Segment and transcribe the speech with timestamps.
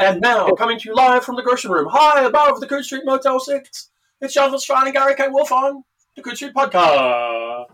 [0.00, 3.02] And now, coming to you live from the Gershon Room, high above the Coode Street
[3.04, 3.90] Motel 6,
[4.22, 5.28] it's Jonathan Strahan and Gary K.
[5.28, 5.84] Wolfe on
[6.16, 7.66] the Coode Street Podcast.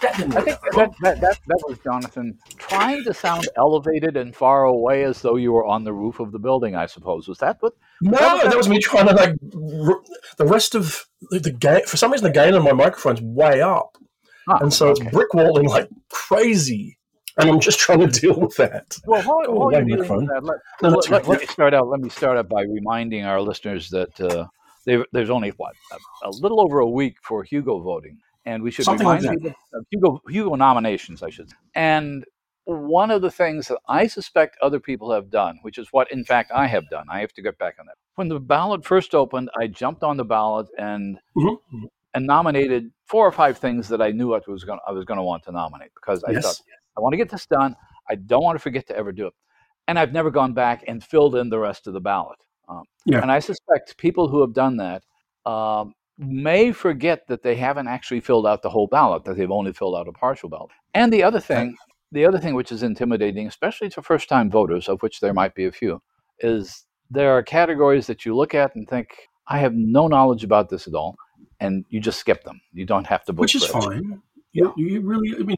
[0.00, 4.64] That I think that, that, that, that was Jonathan trying to sound elevated and far
[4.64, 7.28] away as though you were on the roof of the building, I suppose.
[7.28, 7.74] Was that what?
[8.00, 9.34] No, that was, that was me trying to, like,
[9.86, 10.02] r-
[10.38, 13.60] the rest of the, the gain, for some reason, the gain on my microphone's way
[13.60, 13.98] up.
[14.48, 15.04] Ah, and so okay.
[15.04, 16.98] it's brick walling like crazy
[17.36, 18.96] and I'm just trying to deal with that.
[19.06, 21.88] Well, while, while you're dealing that, let, no, let, let, let, me start out.
[21.88, 24.46] Let me start out by reminding our listeners that uh,
[25.12, 28.84] there's only what a, a, little over a week for Hugo voting, and we should
[28.84, 31.50] Something remind like people of Hugo Hugo nominations, I should.
[31.50, 31.56] Say.
[31.74, 32.24] And
[32.66, 36.24] one of the things that I suspect other people have done, which is what in
[36.24, 37.96] fact I have done, I have to get back on that.
[38.14, 41.18] When the ballot first opened, I jumped on the ballot and.
[41.36, 41.86] Mm-hmm.
[42.16, 45.18] And nominated four or five things that I knew I was going I was going
[45.18, 46.44] to want to nominate because I yes.
[46.44, 46.60] thought
[46.96, 47.76] I want to get this done.
[48.08, 49.34] I don't want to forget to ever do it.
[49.86, 52.38] And I've never gone back and filled in the rest of the ballot.
[52.68, 53.20] Um, yeah.
[53.20, 55.02] And I suspect people who have done that
[55.44, 59.72] um, may forget that they haven't actually filled out the whole ballot, that they've only
[59.72, 60.70] filled out a partial ballot.
[60.94, 61.76] And the other thing,
[62.12, 65.54] the other thing which is intimidating, especially to first time voters, of which there might
[65.54, 66.00] be a few,
[66.38, 69.08] is there are categories that you look at and think,
[69.48, 71.16] I have no knowledge about this at all.
[71.60, 72.60] And you just skip them.
[72.72, 73.42] You don't have to vote.
[73.42, 74.20] Which is fine.
[74.52, 75.34] Yeah, you really.
[75.38, 75.56] I mean,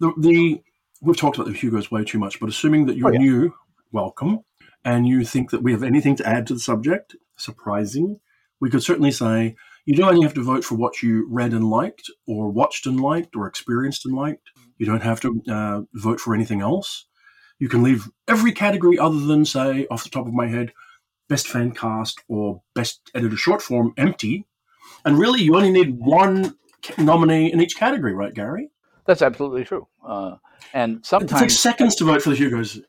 [0.00, 0.62] the the
[1.00, 3.18] we've talked about the Hugos way too much, but assuming that you're oh, yeah.
[3.18, 3.54] new,
[3.92, 4.40] welcome,
[4.84, 8.20] and you think that we have anything to add to the subject, surprising,
[8.60, 11.68] we could certainly say you don't only have to vote for what you read and
[11.68, 14.50] liked, or watched and liked, or experienced and liked.
[14.78, 17.06] You don't have to uh, vote for anything else.
[17.58, 20.72] You can leave every category other than, say, off the top of my head,
[21.28, 24.46] best fan cast or best editor short form empty.
[25.04, 26.56] And really, you only need one
[26.98, 28.70] nominee in each category, right, Gary?
[29.06, 29.86] That's absolutely true.
[30.06, 30.36] Uh,
[30.72, 32.80] and sometimes it takes seconds to vote for the Hugos.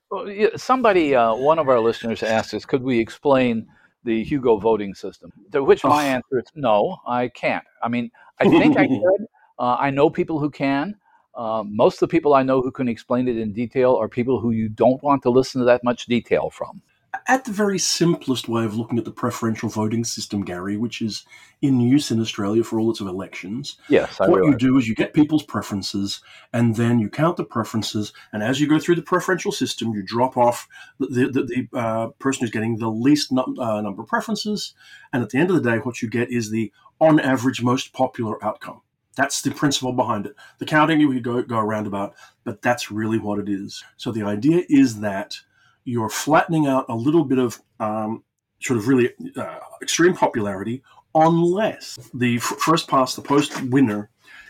[0.55, 3.67] Somebody, uh, one of our listeners asked us, could we explain
[4.03, 5.31] the Hugo voting system?
[5.51, 5.89] To which oh.
[5.89, 7.65] my answer is no, I can't.
[7.83, 9.25] I mean, I think I could.
[9.57, 10.95] Uh, I know people who can.
[11.35, 14.39] Uh, most of the people I know who can explain it in detail are people
[14.39, 16.81] who you don't want to listen to that much detail from
[17.27, 21.25] at the very simplest way of looking at the preferential voting system, Gary, which is
[21.61, 23.77] in use in Australia for all its of elections.
[23.89, 24.51] Yes, I what realize.
[24.53, 26.21] you do is you get people's preferences,
[26.53, 28.13] and then you count the preferences.
[28.31, 30.67] And as you go through the preferential system, you drop off
[30.99, 34.73] the the, the uh, person who's getting the least num- uh, number of preferences.
[35.11, 37.93] And at the end of the day, what you get is the on average most
[37.93, 38.81] popular outcome.
[39.15, 40.35] That's the principle behind it.
[40.59, 42.13] The counting you could go go around about,
[42.43, 43.83] but that's really what it is.
[43.97, 45.39] So the idea is that
[45.85, 48.23] you're flattening out a little bit of um,
[48.59, 54.09] sort of really uh, extreme popularity unless the f- first past the post winner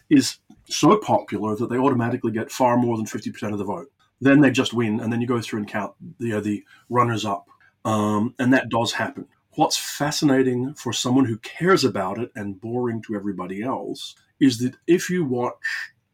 [0.09, 0.38] is
[0.68, 3.91] so popular that they automatically get far more than 50% of the vote.
[4.22, 7.25] Then they just win, and then you go through and count the, uh, the runners
[7.25, 7.47] up.
[7.84, 9.28] Um, and that does happen.
[9.51, 14.75] What's fascinating for someone who cares about it and boring to everybody else is that
[14.88, 15.53] if you watch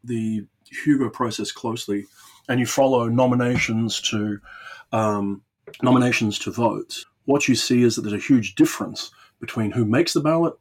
[0.03, 0.45] the
[0.83, 2.07] Hugo process closely
[2.49, 4.39] and you follow nominations to
[4.91, 5.41] um,
[5.81, 10.13] nominations to votes, what you see is that there's a huge difference between who makes
[10.13, 10.53] the ballot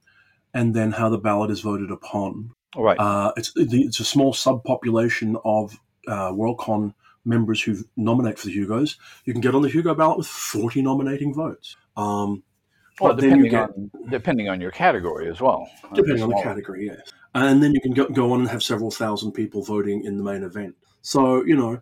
[0.54, 2.50] and then how the ballot is voted upon.
[2.76, 2.98] Right.
[2.98, 8.96] Uh, it's it's a small subpopulation of uh, Worldcon members who nominate for the Hugos.
[9.24, 11.76] You can get on the Hugo ballot with 40 nominating votes.
[11.96, 12.42] Um,
[13.00, 15.68] well, depending get, on depending on your category as well.
[15.94, 17.12] Depending on the category, yes.
[17.34, 20.22] And then you can go, go on and have several thousand people voting in the
[20.22, 20.74] main event.
[21.02, 21.80] So you know,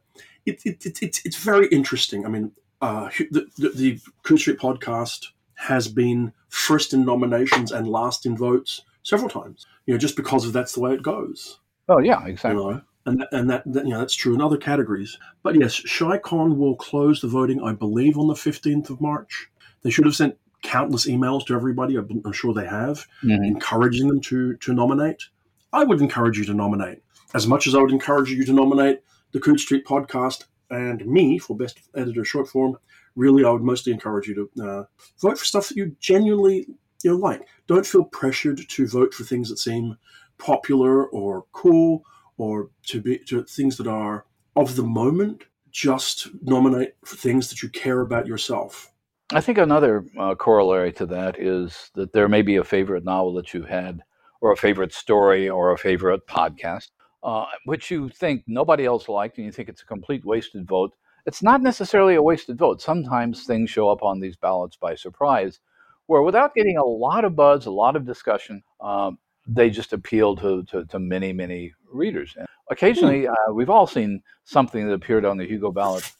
[0.49, 2.27] it, it, it, it's it's very interesting.
[2.27, 7.89] I mean, uh, the, the, the Coode Street podcast has been first in nominations and
[7.89, 9.67] last in votes several times.
[9.87, 11.59] You know, just because of that's the way it goes.
[11.89, 12.63] Oh yeah, exactly.
[12.63, 12.83] You know?
[13.07, 15.19] And that, and that, that, you know that's true in other categories.
[15.43, 19.49] But yes, ChiCon will close the voting, I believe, on the fifteenth of March.
[19.83, 21.97] They should have sent countless emails to everybody.
[21.97, 23.45] I'm sure they have, mm-hmm.
[23.45, 25.25] encouraging them to to nominate.
[25.73, 27.03] I would encourage you to nominate
[27.35, 29.01] as much as I would encourage you to nominate
[29.33, 32.77] the Coode Street podcast and me for best editor short form.
[33.17, 34.85] Really, I would mostly encourage you to uh,
[35.21, 36.67] vote for stuff that you genuinely
[37.03, 37.47] you know like.
[37.67, 39.97] Don't feel pressured to vote for things that seem
[40.39, 42.05] popular or cool
[42.37, 44.25] or to be to things that are
[44.57, 45.45] of the moment.
[45.71, 48.91] Just nominate for things that you care about yourself.
[49.33, 53.35] I think another uh, corollary to that is that there may be a favorite novel
[53.35, 54.01] that you had,
[54.41, 56.89] or a favorite story, or a favorite podcast
[57.23, 60.95] uh, which you think nobody else liked and you think it's a complete wasted vote,
[61.27, 62.81] it's not necessarily a wasted vote.
[62.81, 65.61] Sometimes things show up on these ballots by surprise,
[66.07, 70.37] where without getting a lot of buzz, a lot of discussion, um, they just appeal
[70.37, 72.35] to, to, to, many, many readers.
[72.37, 73.31] And occasionally, hmm.
[73.31, 76.11] uh, we've all seen something that appeared on the Hugo ballot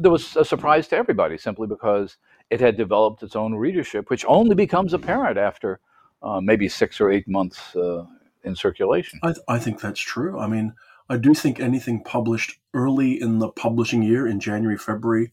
[0.00, 2.16] that was a surprise to everybody simply because
[2.50, 5.80] it had developed its own readership, which only becomes apparent after
[6.22, 8.04] uh, maybe six or eight months uh,
[8.44, 9.20] in circulation.
[9.22, 10.38] I, th- I think that's true.
[10.38, 10.74] I mean,
[11.08, 15.32] I do think anything published early in the publishing year in January, February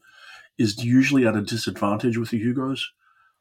[0.58, 2.92] is usually at a disadvantage with the Hugos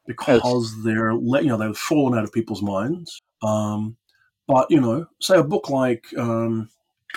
[0.07, 3.21] because they're let you know they've fallen out of people's minds.
[3.43, 3.97] Um,
[4.47, 6.71] but you know, say a book like um,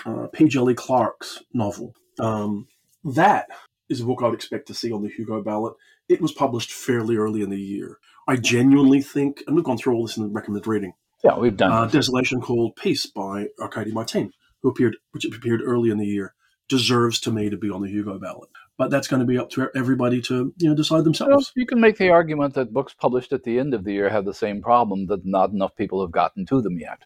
[0.04, 0.44] uh, P.
[0.44, 2.66] Djeli Clark's novel, um,
[3.04, 3.48] that
[3.88, 5.74] is a book I'd expect to see on the Hugo ballot.
[6.08, 7.98] It was published fairly early in the year.
[8.28, 10.94] I genuinely think, and we've gone through all this in the recommended reading.
[11.22, 14.32] Yeah, we've done uh, Desolation Called Peace by Arkady Martine,
[14.62, 16.34] who appeared, which appeared early in the year,
[16.68, 18.48] deserves to me to be on the Hugo ballot
[18.82, 21.30] but that's going to be up to everybody to you know decide themselves.
[21.30, 24.08] Well, you can make the argument that books published at the end of the year
[24.08, 27.04] have the same problem that not enough people have gotten to them yet.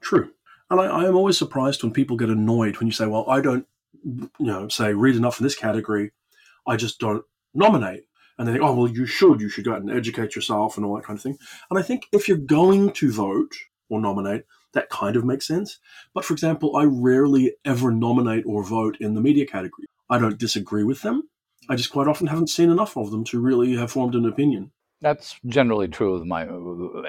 [0.00, 0.30] True,
[0.70, 3.42] and I, I am always surprised when people get annoyed when you say, "Well, I
[3.42, 3.66] don't,
[4.02, 6.12] you know, say read enough in this category,
[6.66, 8.04] I just don't nominate."
[8.38, 9.40] And they think, "Oh, well, you should.
[9.40, 11.38] You should go out and educate yourself and all that kind of thing."
[11.70, 13.54] And I think if you're going to vote
[13.88, 15.78] or nominate, that kind of makes sense.
[16.14, 19.86] But for example, I rarely ever nominate or vote in the media category.
[20.10, 21.28] I don't disagree with them.
[21.68, 24.70] I just quite often haven't seen enough of them to really have formed an opinion.
[25.00, 26.44] That's generally true of my.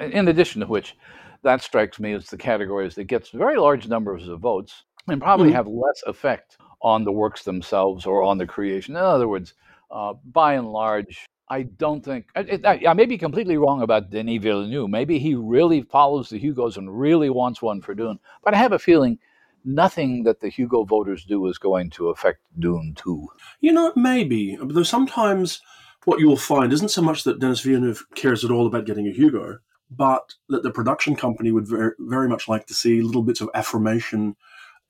[0.00, 0.96] In addition to which,
[1.42, 5.48] that strikes me as the categories that gets very large numbers of votes and probably
[5.48, 5.56] mm-hmm.
[5.56, 8.96] have less effect on the works themselves or on the creation.
[8.96, 9.54] In other words,
[9.90, 14.40] uh, by and large, I don't think I, I, may be completely wrong about Denis
[14.40, 14.88] Villeneuve.
[14.88, 18.20] Maybe he really follows the Hugos and really wants one for Dune.
[18.44, 19.18] But I have a feeling
[19.64, 23.28] nothing that the Hugo voters do is going to affect Dune 2.
[23.60, 24.56] You know, maybe.
[24.62, 25.60] Though sometimes
[26.04, 29.12] what you'll find isn't so much that Denis Villeneuve cares at all about getting a
[29.12, 29.58] Hugo,
[29.90, 33.50] but that the production company would very, very much like to see little bits of
[33.54, 34.36] affirmation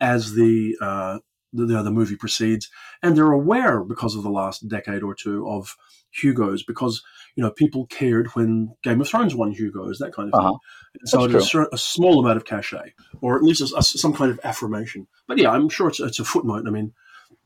[0.00, 1.19] as the, uh,
[1.52, 2.69] the, the movie proceeds.
[3.02, 5.76] And they're aware, because of the last decade or two, of
[6.11, 7.02] Hugos, because
[7.37, 10.50] you know, people cared when Game of Thrones won Hugo's, that kind of uh-huh.
[10.50, 11.06] thing.
[11.06, 14.31] so it's a, a, small amount of cachet, or at least a, a, some kind
[14.31, 15.06] of affirmation.
[15.29, 16.64] But yeah, I'm sure it's, it's a footnote.
[16.67, 16.93] I mean,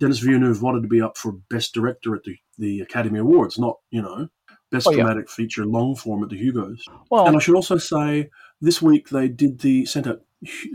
[0.01, 3.77] Denis Villeneuve wanted to be up for Best Director at the, the Academy Awards, not,
[3.91, 4.29] you know,
[4.71, 5.35] Best oh, Dramatic yeah.
[5.35, 6.85] Feature long form at the Hugos.
[7.11, 8.31] Well, and I should also say,
[8.61, 10.23] this week they did the sent out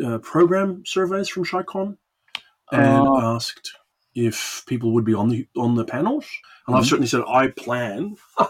[0.04, 1.98] uh, program surveys from ChiCon
[2.71, 3.71] and uh, asked
[4.16, 6.25] if people would be on the on the panels.
[6.68, 6.81] And mm-hmm.
[6.81, 8.16] I've certainly said I plan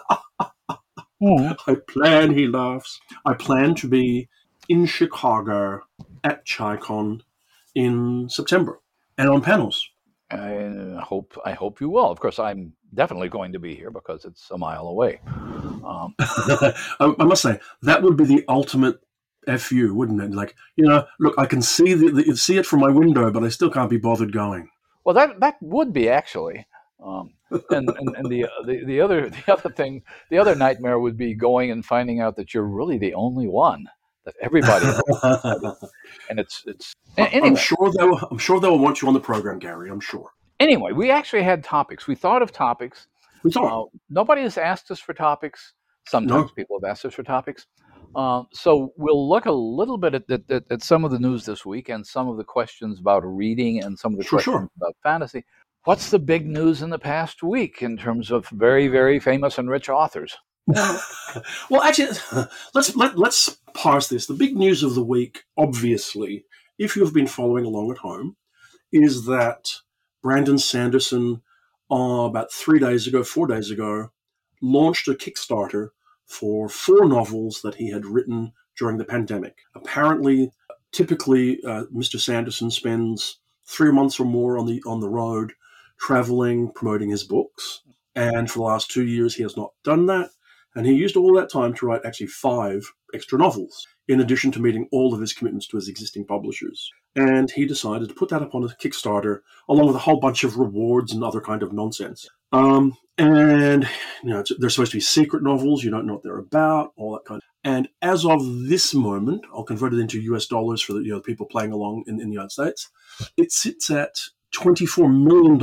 [1.21, 1.57] Mm.
[1.67, 2.99] I plan, he laughs.
[3.25, 4.29] I plan to be
[4.69, 5.81] in Chicago
[6.23, 7.21] at ChiCon
[7.75, 8.79] in September
[9.17, 9.89] and on panels.
[10.31, 12.11] I hope I hope you will.
[12.11, 15.21] Of course, I'm definitely going to be here because it's a mile away.
[15.27, 18.99] Um, I, I, must say that would be the ultimate
[19.57, 20.31] fu, wouldn't it?
[20.31, 23.43] Like you know, look, I can see the, the, see it from my window, but
[23.43, 24.69] I still can't be bothered going.
[25.03, 26.67] Well, that that would be actually.
[27.03, 27.33] Um,
[27.69, 31.33] and, and, and the, the the other the other thing the other nightmare would be
[31.33, 33.87] going and finding out that you're really the only one
[34.25, 34.85] that everybody
[36.29, 37.47] and it's it's anyway.
[37.47, 39.89] I'm sure they'll I'm sure they'll want you on the program, Gary.
[39.89, 40.31] I'm sure.
[40.59, 42.05] Anyway, we actually had topics.
[42.05, 43.07] We thought of topics.
[43.43, 43.85] We thought.
[43.85, 45.73] Uh, nobody has asked us for topics.
[46.09, 46.53] Sometimes no.
[46.55, 47.67] people have asked us for topics.
[48.15, 51.63] Uh, so we'll look a little bit at, at, at, some of the news this
[51.63, 54.69] week and some of the questions about reading and some of the sure, questions sure.
[54.77, 55.43] about fantasy
[55.85, 59.69] what's the big news in the past week in terms of very, very famous and
[59.69, 60.37] rich authors?
[60.67, 62.17] well, actually,
[62.73, 64.27] let's let, let's parse this.
[64.27, 66.45] The big news of the week, obviously,
[66.77, 68.35] if you have been following along at home,
[68.91, 69.71] is that
[70.21, 71.41] Brandon Sanderson,
[71.91, 74.11] uh, about three days ago, four days ago,
[74.61, 75.89] launched a Kickstarter
[76.29, 79.57] for four novels that he had written during the pandemic.
[79.75, 80.51] Apparently,
[80.91, 82.19] typically, uh, Mr.
[82.19, 85.53] Sanderson spends three months or more on the on the road
[85.99, 87.81] traveling, promoting his books.
[88.15, 90.29] And for the last two years, he has not done that.
[90.75, 92.83] And he used all that time to write actually five
[93.13, 96.91] extra novels, in addition to meeting all of his commitments to his existing publishers.
[97.15, 100.43] And he decided to put that up on a Kickstarter, along with a whole bunch
[100.43, 102.27] of rewards and other kind of nonsense.
[102.51, 103.87] Um, and
[104.23, 105.83] you know, they're supposed to be secret novels.
[105.83, 107.39] You don't know what they're about, all that kind.
[107.39, 107.43] Of.
[107.63, 111.19] And as of this moment, I'll convert it into US dollars for the you know
[111.19, 112.89] people playing along in, in the United States.
[113.37, 114.15] It sits at
[114.55, 115.61] $24 million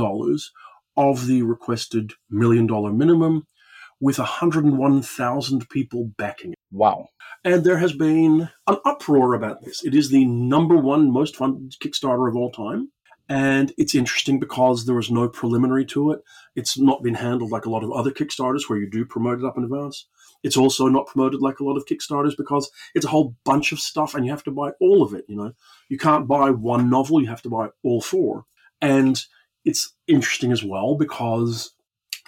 [0.95, 3.47] of the requested million dollar minimum,
[3.99, 6.56] with 101,000 people backing it.
[6.71, 7.09] Wow.
[7.43, 9.83] And there has been an uproar about this.
[9.85, 12.91] It is the number one most funded Kickstarter of all time.
[13.29, 16.21] And it's interesting because there was no preliminary to it.
[16.55, 19.45] It's not been handled like a lot of other Kickstarters where you do promote it
[19.45, 20.07] up in advance.
[20.43, 23.79] It's also not promoted like a lot of Kickstarters because it's a whole bunch of
[23.79, 25.25] stuff and you have to buy all of it.
[25.27, 25.51] You know,
[25.89, 28.45] you can't buy one novel, you have to buy all four.
[28.81, 29.21] And
[29.65, 31.73] it's interesting as well because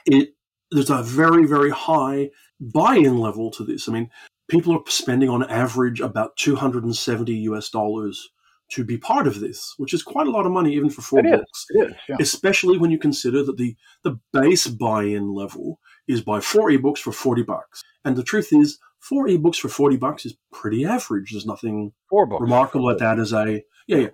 [0.05, 0.33] it
[0.71, 2.29] there's a very, very high
[2.59, 3.87] buy in level to this.
[3.87, 4.09] I mean,
[4.49, 8.29] people are spending on average about 270 US dollars
[8.71, 11.19] to be part of this, which is quite a lot of money even for four
[11.19, 11.65] It books.
[11.69, 12.17] It is, yeah.
[12.19, 17.11] Especially when you consider that the, the base buy-in level is buy four ebooks for
[17.11, 17.83] 40 bucks.
[18.05, 21.31] And the truth is, four ebooks for 40 bucks is pretty average.
[21.31, 24.07] There's nothing remarkable at that as a yeah yeah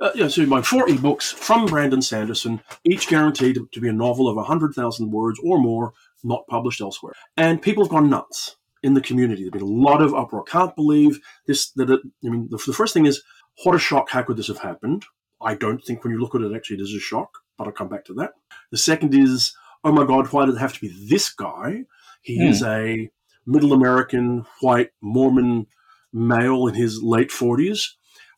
[0.00, 4.28] uh, yeah so my four ebooks from brandon sanderson each guaranteed to be a novel
[4.28, 5.92] of 100000 words or more
[6.24, 7.12] not published elsewhere.
[7.36, 9.42] And people have gone nuts in the community.
[9.42, 10.42] There's been a lot of uproar.
[10.44, 13.22] Can't believe this that it, i mean the, the first thing is
[13.64, 15.04] what a shock how could this have happened?
[15.40, 17.72] I don't think when you look at it actually it is a shock but i'll
[17.72, 18.32] come back to that.
[18.70, 21.84] The second is oh my god why did it have to be this guy?
[22.22, 22.48] He Hmm.
[22.48, 23.10] is a
[23.46, 25.66] middle american white mormon
[26.12, 27.88] male in his late 40s,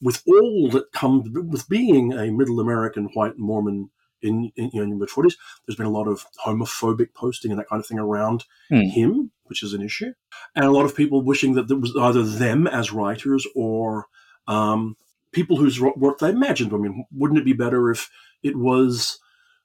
[0.01, 3.91] with all that comes with being a middle American white Mormon
[4.25, 5.35] in, in, you know, in your 40s,
[5.67, 8.81] there's been a lot of homophobic posting and that kind of thing around Hmm.
[8.81, 10.13] him, which is an issue.
[10.57, 14.07] And a lot of people wishing that there was either them as writers or
[14.49, 14.97] um,
[15.33, 16.73] people whose work they imagined.
[16.73, 18.11] I mean, wouldn't it be better if
[18.43, 19.19] it was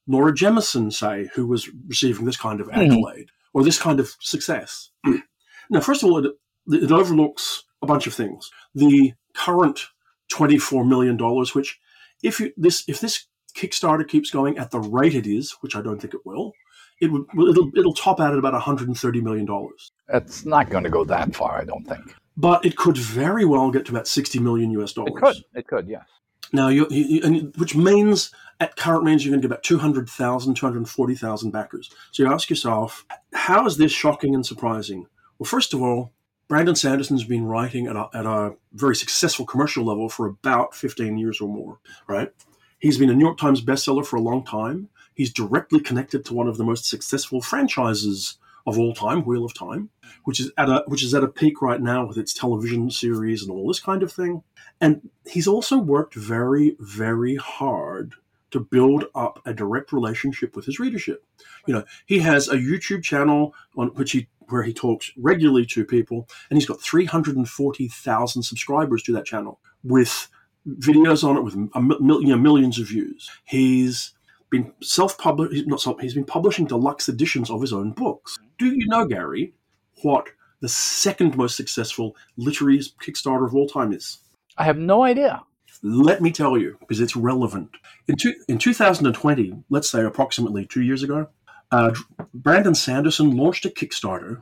[0.07, 2.91] Nora Jemisin, say, who was receiving this kind of Mhm.
[2.91, 4.89] accolade or this kind of success?
[5.69, 6.31] now, first of all, it,
[6.67, 8.49] it overlooks a bunch of things.
[8.75, 9.87] The current
[10.31, 11.17] $24 million,
[11.53, 11.79] which
[12.21, 13.27] if you this if this
[13.59, 16.53] Kickstarter keeps going at the rate it is, which I don't think it will,
[17.01, 19.91] it would it'll it'll top out at about 130 million dollars.
[20.09, 22.15] It's not going to go that far, I don't think.
[22.37, 25.13] But it could very well get to about 60 million US dollars.
[25.13, 25.35] It could.
[25.55, 26.05] It could, yes.
[26.53, 30.55] Now, you, you, and which means at current means you're going to get about 200,000,
[30.55, 31.91] 240,000 backers.
[32.11, 35.05] So you ask yourself, how is this shocking and surprising?
[35.37, 36.11] Well, first of all,
[36.47, 41.17] Brandon Sanderson's been writing at a, at a very successful commercial level for about 15
[41.17, 42.33] years or more, right?
[42.79, 44.89] He's been a New York Times bestseller for a long time.
[45.13, 49.53] He's directly connected to one of the most successful franchises of all time, Wheel of
[49.53, 49.89] Time,
[50.23, 53.43] which is at a which is at a peak right now with its television series
[53.43, 54.43] and all this kind of thing.
[54.79, 58.15] And he's also worked very, very hard
[58.51, 61.23] to build up a direct relationship with his readership.
[61.67, 65.85] You know, he has a YouTube channel on which he where he talks regularly to
[65.85, 70.27] people, and he's got 340,000 subscribers to that channel with
[70.67, 71.55] videos on it with
[72.01, 73.29] mil- you know, millions of views.
[73.45, 74.13] He's
[74.49, 78.37] been self-published, not self, he's been publishing deluxe editions of his own books.
[78.57, 79.53] Do you know, Gary,
[80.01, 80.27] what
[80.61, 84.19] the second most successful literary Kickstarter of all time is?
[84.57, 85.43] I have no idea.
[85.81, 87.69] Let me tell you, because it's relevant.
[88.07, 91.29] In, two, in 2020, let's say approximately two years ago,
[91.71, 91.93] uh,
[92.33, 94.41] Brandon Sanderson launched a Kickstarter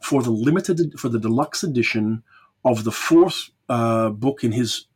[0.00, 2.22] for the limited, for the deluxe edition
[2.64, 4.86] of the fourth uh, book in his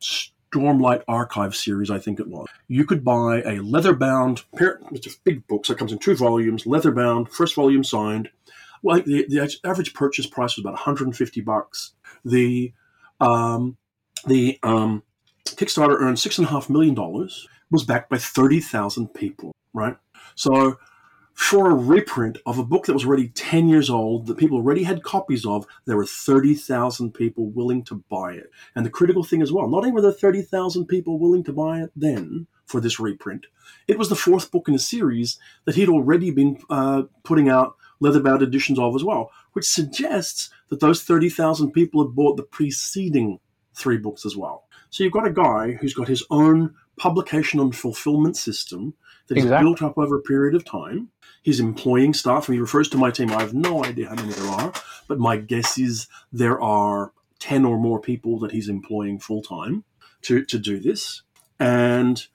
[0.53, 2.47] Stormlight Archive series, I think it was.
[2.67, 4.43] You could buy a leather bound,
[4.91, 8.29] it's a big book, so it comes in two volumes, leather bound, first volume signed.
[8.83, 11.93] Well, the, the average purchase price was about 150 bucks.
[12.25, 12.73] The
[13.19, 13.77] um,
[14.25, 15.03] the um,
[15.45, 19.95] Kickstarter earned six and a half million dollars, was backed by 30,000 people, right?
[20.35, 20.77] So
[21.33, 24.83] for a reprint of a book that was already 10 years old, that people already
[24.83, 28.51] had copies of, there were 30,000 people willing to buy it.
[28.75, 31.81] And the critical thing as well, not only were there 30,000 people willing to buy
[31.81, 33.47] it then for this reprint,
[33.87, 37.75] it was the fourth book in a series that he'd already been uh, putting out
[38.01, 43.39] leatherbound editions of as well, which suggests that those 30,000 people had bought the preceding
[43.73, 44.67] three books as well.
[44.89, 48.93] So you've got a guy who's got his own publication and fulfillment system
[49.27, 51.09] that he's built up over a period of time.
[51.41, 53.31] He's employing staff, and he refers to my team.
[53.31, 54.73] I have no idea how many there are,
[55.07, 59.83] but my guess is there are 10 or more people that he's employing full time
[60.23, 61.23] to, to do this.
[61.59, 62.25] And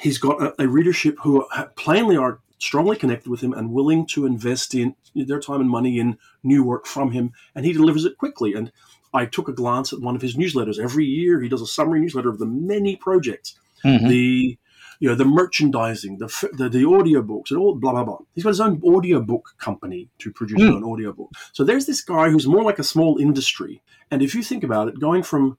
[0.00, 1.46] he's got a, a readership who
[1.76, 5.98] plainly are strongly connected with him and willing to invest in their time and money
[5.98, 8.54] in new work from him, and he delivers it quickly.
[8.54, 8.72] And
[9.14, 10.78] I took a glance at one of his newsletters.
[10.78, 14.08] Every year, he does a summary newsletter of the many projects, Mhm.
[14.08, 14.58] the
[15.02, 18.18] you know the merchandising, the the, the audiobooks, and all blah blah blah.
[18.34, 20.76] He's got his own audiobook company to produce Hmm.
[20.76, 21.30] own audiobook.
[21.52, 23.82] So there's this guy who's more like a small industry.
[24.12, 25.58] And if you think about it, going from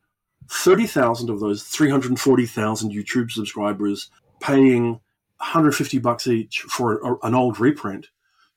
[0.50, 4.10] thirty thousand of those three hundred forty thousand YouTube subscribers
[4.40, 5.02] paying
[5.40, 8.08] 150 bucks each for a, an old reprint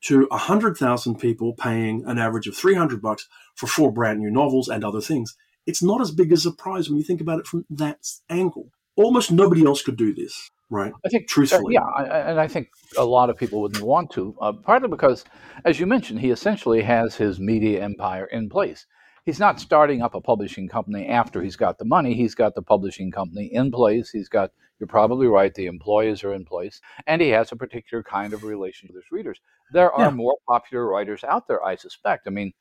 [0.03, 4.85] to 100,000 people paying an average of 300 bucks for four brand new novels and
[4.85, 5.37] other things.
[5.67, 7.99] It's not as big a surprise when you think about it from that
[8.31, 8.69] angle.
[8.95, 10.93] Almost nobody else could do this, right?
[11.05, 11.75] I think, uh, Truthfully.
[11.75, 12.69] yeah, I, I- and I think
[12.99, 15.25] a lot of people wouldn't want to, uh, partly because,
[15.65, 18.87] as you mentioned, he essentially has his media empire in place.
[19.27, 22.15] he's not starting up a publishing company after he's got the money.
[22.15, 24.11] He's got the publishing company in place.
[24.11, 28.03] He's got, you're probably right, the employees are in place, and he has a particular
[28.05, 29.41] kind of relationship with his readers.
[29.73, 30.11] There are yeah.
[30.11, 32.27] more popular writers out there, I suspect.
[32.27, 32.53] I mean,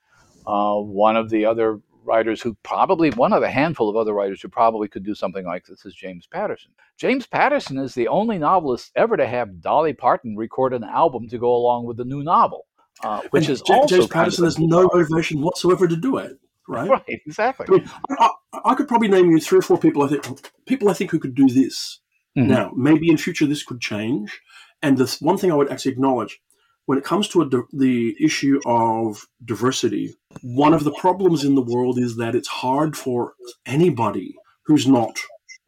[0.47, 4.41] uh, one of the other writers who probably one of a handful of other writers
[4.41, 6.71] who probably could do something like this is James Patterson.
[6.97, 11.37] James Patterson is the only novelist ever to have Dolly Parton record an album to
[11.37, 12.65] go along with the new novel,
[13.03, 16.37] uh, which and is J- also James Patterson has no motivation whatsoever to do it.
[16.67, 17.65] Right, right, exactly.
[17.69, 18.29] I, mean, I,
[18.65, 20.03] I, could probably name you three or four people.
[20.03, 21.99] I think people I think who could do this.
[22.37, 22.49] Mm-hmm.
[22.49, 24.41] Now, maybe in future this could change.
[24.81, 26.41] And the one thing I would actually acknowledge
[26.85, 31.61] when it comes to di- the issue of diversity, one of the problems in the
[31.61, 33.33] world is that it's hard for
[33.65, 35.19] anybody who's not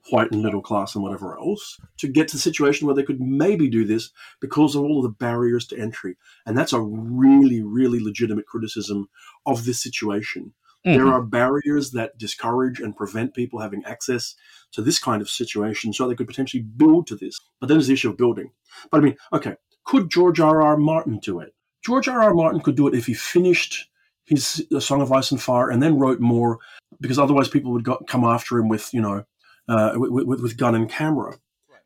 [0.10, 3.20] white and middle class and whatever else to get to the situation where they could
[3.20, 6.16] maybe do this because of all of the barriers to entry.
[6.46, 9.10] And that's a really, really legitimate criticism
[9.46, 10.54] of this situation.
[10.86, 10.98] Mm-hmm.
[10.98, 14.36] There are barriers that discourage and prevent people having access
[14.72, 17.40] to this kind of situation so they could potentially build to this.
[17.60, 18.52] But then there's the issue of building.
[18.92, 20.62] But I mean, okay, could George R.
[20.62, 20.78] R.
[20.78, 21.54] Martin do it?
[21.84, 22.22] George R.
[22.22, 22.34] R.
[22.34, 23.90] Martin could do it if he finished
[24.28, 26.60] his Song of Ice and Fire and then wrote more,
[27.00, 29.24] because otherwise people would go, come after him with, you know,
[29.70, 31.38] uh, with, with, gun and camera.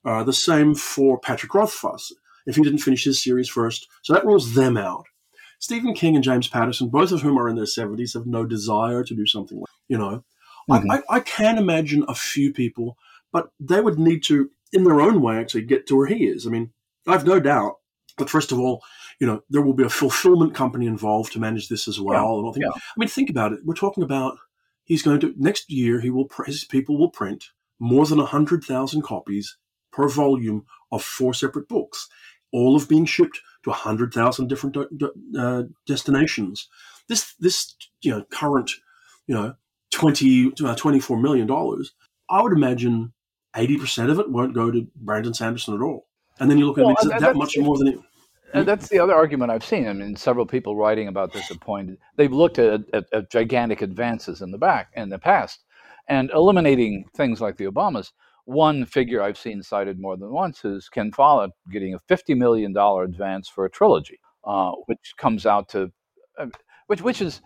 [0.04, 2.12] Uh, the same for Patrick Rothfuss
[2.48, 3.88] if he didn't finish his series first.
[4.02, 5.06] So that rules them out.
[5.60, 9.04] Stephen King and James Patterson, both of whom are in their 70s, have no desire
[9.04, 10.24] to do something like, you know.
[10.70, 10.92] Mm-hmm.
[10.92, 12.98] I, I, I can imagine a few people,
[13.32, 16.48] but they would need to, in their own way, actually get to where he is.
[16.48, 16.72] I mean,
[17.08, 17.76] I've no doubt
[18.18, 18.84] but first of all,
[19.22, 22.56] you know, there will be a fulfillment company involved to manage this as well.
[22.58, 22.70] Yeah.
[22.70, 23.60] I, I mean, think about it.
[23.64, 24.40] We're talking about
[24.84, 26.02] he's going to next year.
[26.02, 29.58] He will his people will print more than hundred thousand copies
[29.92, 32.10] per volume of four separate books,
[32.52, 34.76] all of being shipped to hundred thousand different
[35.38, 36.68] uh, destinations.
[37.08, 38.72] This this you know current
[39.28, 39.54] you know
[39.92, 41.92] 20 uh, 24 million dollars.
[42.28, 43.14] I would imagine
[43.56, 46.08] eighty percent of it won't go to Brandon Sanderson at all.
[46.40, 48.00] And then you look at well, it, that much more than it.
[48.54, 49.88] And that's the other argument I've seen.
[49.88, 51.98] I mean, several people writing about this have pointed.
[52.16, 55.64] They've looked at, at, at, gigantic advances in the back in the past,
[56.08, 58.12] and eliminating things like the Obamas.
[58.46, 62.74] One figure I've seen cited more than once is Ken Follett getting a fifty million
[62.74, 65.92] dollar advance for a trilogy, uh, which comes out to,
[66.38, 66.48] uh,
[66.88, 67.42] which which is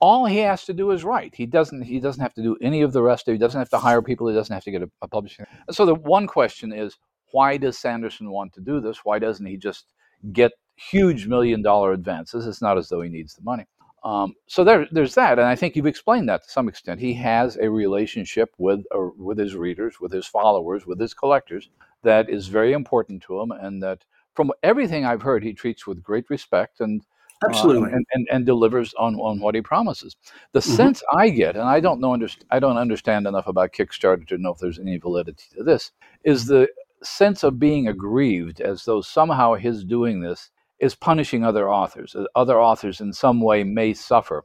[0.00, 1.34] all he has to do is write.
[1.34, 3.26] He doesn't he doesn't have to do any of the rest.
[3.26, 4.28] He doesn't have to hire people.
[4.28, 5.46] He doesn't have to get a, a publishing.
[5.70, 6.96] So the one question is
[7.32, 9.04] why does Sanderson want to do this?
[9.04, 9.92] Why doesn't he just
[10.32, 12.46] get huge million dollar advances?
[12.46, 13.66] It's not as though he needs the money.
[14.04, 17.00] Um, so there, there's that, and I think you've explained that to some extent.
[17.00, 21.68] He has a relationship with uh, with his readers, with his followers, with his collectors
[22.04, 24.04] that is very important to him, and that
[24.34, 27.02] from everything I've heard, he treats with great respect and
[27.44, 30.16] absolutely uh, and, and, and, delivers on, on what he promises.
[30.52, 30.76] The mm-hmm.
[30.76, 32.16] sense I get, and I don't know,
[32.50, 35.90] I don't understand enough about Kickstarter to know if there's any validity to this,
[36.24, 36.68] is the
[37.02, 42.14] sense of being aggrieved as though somehow his doing this is punishing other authors.
[42.14, 44.44] Uh, other authors in some way may suffer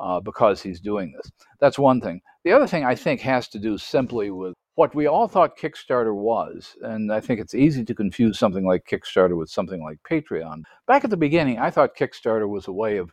[0.00, 1.30] uh, because he's doing this.
[1.60, 2.20] That's one thing.
[2.44, 6.14] The other thing I think has to do simply with what we all thought Kickstarter
[6.14, 10.62] was, and I think it's easy to confuse something like Kickstarter with something like Patreon.
[10.86, 13.12] Back at the beginning, I thought Kickstarter was a way of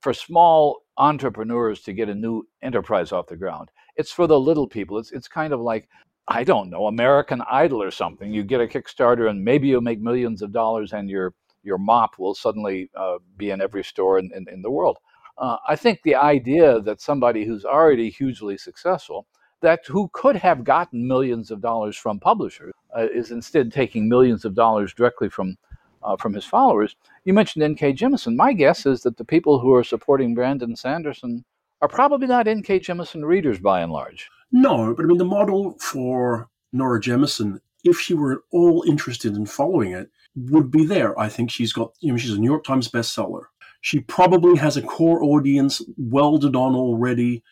[0.00, 3.70] for small entrepreneurs to get a new enterprise off the ground.
[3.96, 4.98] It's for the little people.
[4.98, 5.88] It's it's kind of like
[6.28, 8.32] I don't know, American Idol or something.
[8.32, 12.18] You get a Kickstarter and maybe you'll make millions of dollars and your your mop
[12.18, 14.98] will suddenly uh, be in every store in, in, in the world.
[15.36, 19.26] Uh, I think the idea that somebody who's already hugely successful,
[19.60, 24.44] that who could have gotten millions of dollars from publishers, uh, is instead taking millions
[24.44, 25.56] of dollars directly from
[26.02, 26.94] uh, from his followers.
[27.24, 27.94] You mentioned N.K.
[27.94, 28.36] Jemisin.
[28.36, 31.44] My guess is that the people who are supporting Brandon Sanderson
[31.82, 32.80] are probably not N.K.
[32.80, 34.30] Jemisin readers by and large.
[34.52, 39.36] No, but I mean, the model for Nora Jemisin, if she were at all interested
[39.36, 41.18] in following it, would be there.
[41.18, 43.44] I think she's got, you know, she's a New York Times bestseller.
[43.80, 47.42] She probably has a core audience welded on already,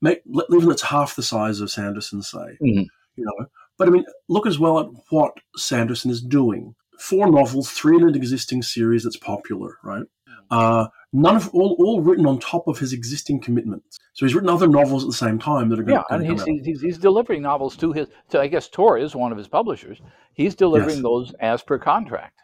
[0.00, 0.20] make,
[0.52, 2.38] even it's half the size of Sanderson, say.
[2.62, 2.82] Mm-hmm.
[3.16, 3.46] You know,
[3.78, 6.74] but I mean, look as well at what Sanderson is doing.
[6.98, 10.04] Four novels, three in an existing series that's popular, right?
[10.50, 13.98] Uh, none of all, all written on top of his existing commitments.
[14.12, 16.44] So he's written other novels at the same time that are going yeah, and he's,
[16.64, 18.08] he's, he's, delivering novels to his.
[18.30, 20.00] To, I guess Tor is one of his publishers.
[20.34, 21.02] He's delivering yes.
[21.02, 22.40] those as per contract.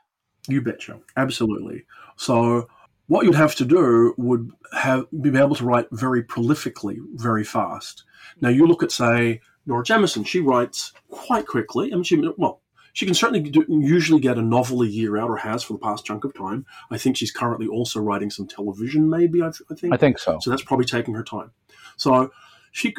[0.48, 1.84] You betcha, absolutely.
[2.16, 2.68] So
[3.06, 8.04] what you'd have to do would have be able to write very prolifically, very fast.
[8.40, 10.26] Now you look at say Nora Jemisin.
[10.26, 11.92] She writes quite quickly.
[11.92, 12.60] I mean, she well,
[12.94, 15.80] she can certainly do, usually get a novel a year out, or has for the
[15.80, 16.64] past chunk of time.
[16.90, 19.42] I think she's currently also writing some television, maybe.
[19.42, 19.92] I, I think.
[19.92, 20.38] I think so.
[20.40, 21.50] So that's probably taking her time.
[21.96, 22.30] So
[22.70, 22.94] she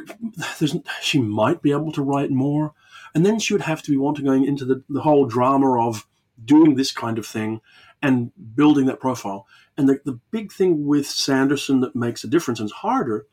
[0.59, 2.73] there's she might be able to write more,
[3.15, 6.05] and then she would have to be wanting going into the, the whole drama of
[6.43, 7.61] doing this kind of thing
[8.01, 9.47] and building that profile.
[9.77, 13.27] And the, the big thing with Sanderson that makes a difference and is harder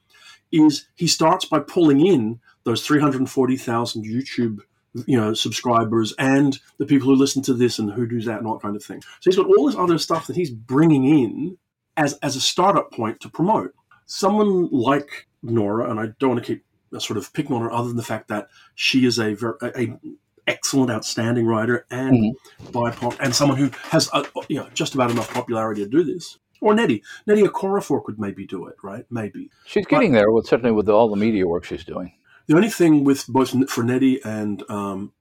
[0.52, 4.60] is he starts by pulling in those 340,000 YouTube
[5.06, 8.46] you know subscribers and the people who listen to this and who do that and
[8.46, 9.02] all that kind of thing.
[9.20, 11.58] So he's got all this other stuff that he's bringing in
[11.96, 13.74] as as a startup point to promote.
[14.06, 16.64] Someone like Nora, and I don't want to keep
[17.00, 19.98] sort of picking on her other than the fact that she is a very a,
[20.46, 22.66] excellent, outstanding writer and mm-hmm.
[22.68, 26.38] BIPOC, and someone who has a, you know just about enough popularity to do this.
[26.60, 29.04] Or Nettie, Nnedi Okorafor could maybe do it, right?
[29.10, 32.12] Maybe she's getting but, there with certainly with all the media work she's doing.
[32.46, 35.12] The only thing with both for Nnedi and um,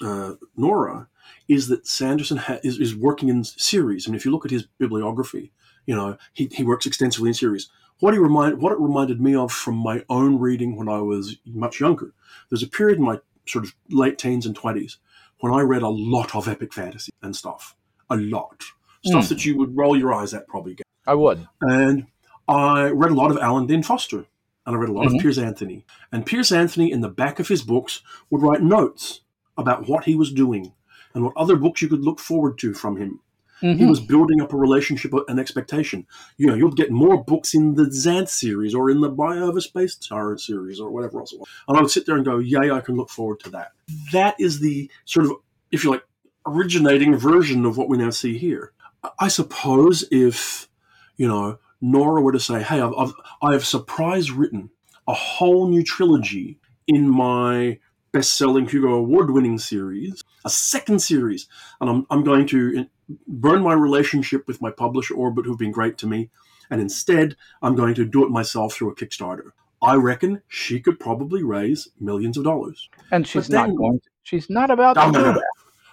[0.00, 1.08] uh, Nora
[1.48, 4.06] is that Sanderson ha- is, is working in series.
[4.06, 5.52] I mean, if you look at his bibliography,
[5.86, 7.68] you know he, he works extensively in series.
[7.98, 11.36] What he remind what it reminded me of from my own reading when I was
[11.44, 12.14] much younger.
[12.48, 14.98] There's a period in my sort of late teens and twenties
[15.40, 17.74] when I read a lot of epic fantasy and stuff,
[18.08, 18.62] a lot
[19.04, 19.28] stuff mm.
[19.28, 20.76] that you would roll your eyes at probably.
[21.06, 22.06] I would, and
[22.48, 24.26] I read a lot of Alan Dean Foster
[24.66, 25.16] and I read a lot mm-hmm.
[25.16, 25.84] of Piers Anthony.
[26.12, 29.22] And Piers Anthony, in the back of his books, would write notes
[29.56, 30.72] about what he was doing
[31.14, 33.20] and what other books you could look forward to from him.
[33.62, 33.78] Mm-hmm.
[33.78, 36.06] He was building up a relationship and expectation.
[36.38, 39.56] You know, you'll get more books in the Xanth series or in the Bio of
[39.56, 41.48] a Space Tyrant series or whatever else it was.
[41.68, 43.72] And I would sit there and go, yay, I can look forward to that.
[44.12, 45.32] That is the sort of,
[45.70, 46.04] if you like,
[46.46, 48.72] originating version of what we now see here.
[49.18, 50.68] I suppose if,
[51.16, 53.12] you know, Nora were to say, "Hey, I've, I've
[53.42, 54.70] I have surprise written
[55.06, 57.78] a whole new trilogy in my
[58.12, 61.48] best-selling Hugo Award-winning series, a second series,
[61.80, 65.72] and I'm I'm going to uh, burn my relationship with my publisher Orbit, who've been
[65.72, 66.30] great to me,
[66.70, 71.00] and instead I'm going to do it myself through a Kickstarter." I reckon she could
[71.00, 72.90] probably raise millions of dollars.
[73.10, 74.06] And she's then, not going to.
[74.22, 75.42] She's not about to do that.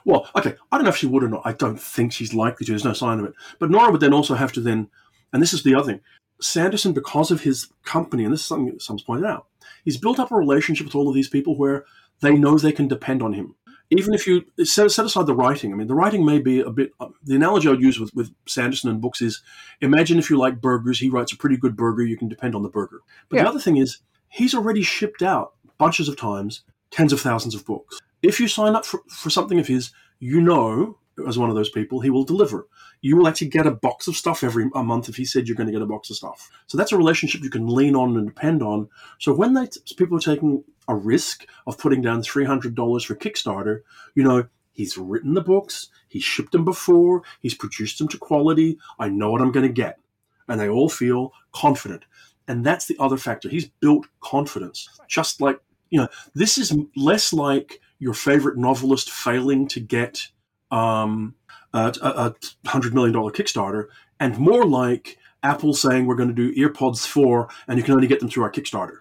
[0.03, 1.41] Well, okay, I don't know if she would or not.
[1.43, 2.71] I don't think she's likely to.
[2.71, 3.33] There's no sign of it.
[3.59, 4.89] But Nora would then also have to then
[5.33, 6.01] and this is the other thing.
[6.39, 9.47] Sanderson, because of his company, and this is something that someone's pointed out,
[9.83, 11.85] he's built up a relationship with all of these people where
[12.21, 13.55] they know they can depend on him.
[13.89, 16.69] Even if you set, set aside the writing, I mean, the writing may be a
[16.69, 16.91] bit.
[16.99, 19.41] Uh, the analogy I would use with, with Sanderson and books is
[19.79, 22.63] imagine if you like burgers, he writes a pretty good burger, you can depend on
[22.63, 22.99] the burger.
[23.29, 23.43] But yeah.
[23.43, 27.65] the other thing is, he's already shipped out bunches of times tens of thousands of
[27.65, 27.99] books.
[28.21, 31.69] If you sign up for, for something of his, you know, as one of those
[31.69, 32.67] people, he will deliver
[33.01, 35.55] you will actually get a box of stuff every a month if he said you're
[35.55, 36.49] going to get a box of stuff.
[36.67, 38.89] So that's a relationship you can lean on and depend on.
[39.19, 43.15] So when they people are taking a risk of putting down three hundred dollars for
[43.15, 43.81] Kickstarter,
[44.15, 48.77] you know he's written the books, he's shipped them before, he's produced them to quality.
[48.99, 49.99] I know what I'm going to get,
[50.47, 52.05] and they all feel confident.
[52.47, 53.49] And that's the other factor.
[53.49, 56.07] He's built confidence, just like you know.
[56.33, 60.29] This is less like your favorite novelist failing to get
[60.71, 61.35] um,
[61.73, 63.87] a, a hundred million dollar Kickstarter,
[64.19, 68.07] and more like Apple saying we're going to do EarPods four, and you can only
[68.07, 68.99] get them through our Kickstarter.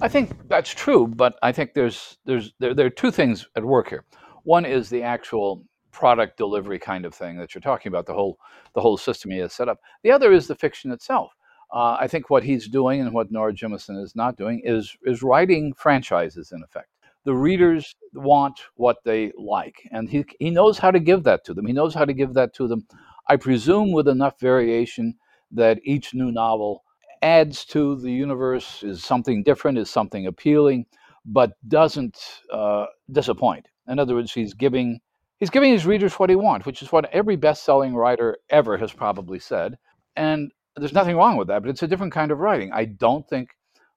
[0.00, 3.64] I think that's true, but I think there's there's there, there are two things at
[3.64, 4.04] work here.
[4.44, 8.38] One is the actual product delivery kind of thing that you're talking about, the whole
[8.74, 9.80] the whole system he has set up.
[10.02, 11.32] The other is the fiction itself.
[11.72, 15.22] Uh, I think what he's doing and what Nora Jemisin is not doing is is
[15.22, 16.88] writing franchises in effect
[17.24, 21.54] the readers want what they like and he, he knows how to give that to
[21.54, 21.66] them.
[21.66, 22.86] He knows how to give that to them.
[23.28, 25.14] I presume with enough variation
[25.52, 26.82] that each new novel
[27.22, 30.86] adds to the universe is something different is something appealing
[31.24, 32.18] but doesn't
[32.52, 33.66] uh, disappoint.
[33.86, 35.00] In other words he's giving
[35.38, 38.92] he's giving his readers what he wants which is what every best-selling writer ever has
[38.92, 39.78] probably said
[40.16, 42.72] and there's nothing wrong with that but it's a different kind of writing.
[42.72, 43.50] I don't think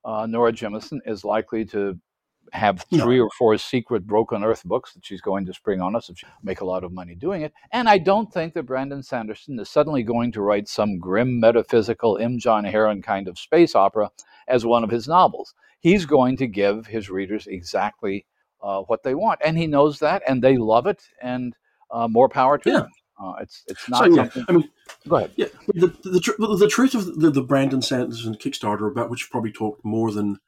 [0.06, 2.00] uh, Nora Jemisin is likely to
[2.54, 3.24] have three no.
[3.24, 6.28] or four secret broken earth books that she's going to spring on us if she
[6.44, 7.54] make a lot of money doing it.
[7.72, 12.18] And I don't think that Brandon Sanderson is suddenly going to write some grim metaphysical
[12.18, 12.40] M.
[12.40, 14.12] John Harrison kind of space opera
[14.48, 15.54] as one of his novels.
[15.80, 18.26] He's going to give his readers exactly
[18.62, 21.56] uh, what they want, and he knows that, and they love it, and
[21.92, 22.78] uh, more power to yeah.
[22.80, 22.90] them.
[23.22, 24.06] Uh, it's it's not.
[24.06, 24.70] So, yeah, I mean,
[25.08, 25.32] go ahead.
[25.36, 29.52] Yeah, the the, the, the truth of the, the Brandon Sanderson Kickstarter, about which probably
[29.52, 30.40] talked more than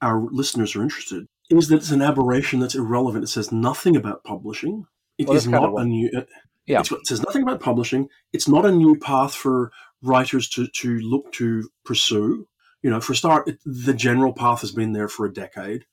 [0.00, 3.24] our listeners are interested, is that it's an aberration that's irrelevant.
[3.24, 4.86] It says nothing about publishing.
[5.18, 6.10] It well, is not a new.
[6.16, 6.22] Uh,
[6.66, 6.80] yeah.
[6.80, 8.08] it says nothing about publishing.
[8.32, 9.70] It's not a new path for
[10.02, 12.48] writers to, to look to pursue.
[12.82, 15.86] You know, for a start, it, the general path has been there for a decade.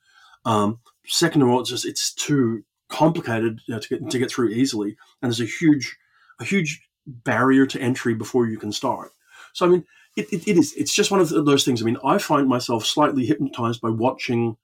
[0.46, 4.32] Um, second of all, it's just it's too complicated you know, to get to get
[4.32, 5.98] through easily, and there's a huge
[6.40, 9.12] a huge barrier to entry before you can start.
[9.54, 9.86] So I mean,
[10.16, 11.82] it, it, it is it's just one of those things.
[11.82, 14.58] I mean, I find myself slightly hypnotized by watching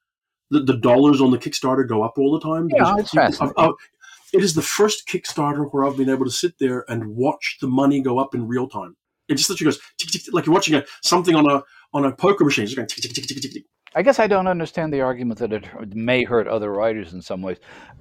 [0.49, 2.69] the, the dollars on the Kickstarter go up all the time.
[2.69, 3.53] Yeah, it's fascinating.
[3.57, 3.71] I, I,
[4.33, 7.67] it is the first Kickstarter where I've been able to sit there and watch the
[7.67, 8.95] money go up in real time.
[9.27, 12.05] It just literally goes tick, tick, tick, like you're watching a, something on a on
[12.05, 12.65] a poker machine.
[12.65, 13.63] It's going tick, tick, tick, tick, tick, tick.
[13.95, 17.41] I guess I don't understand the argument that it may hurt other writers in some
[17.41, 17.57] ways.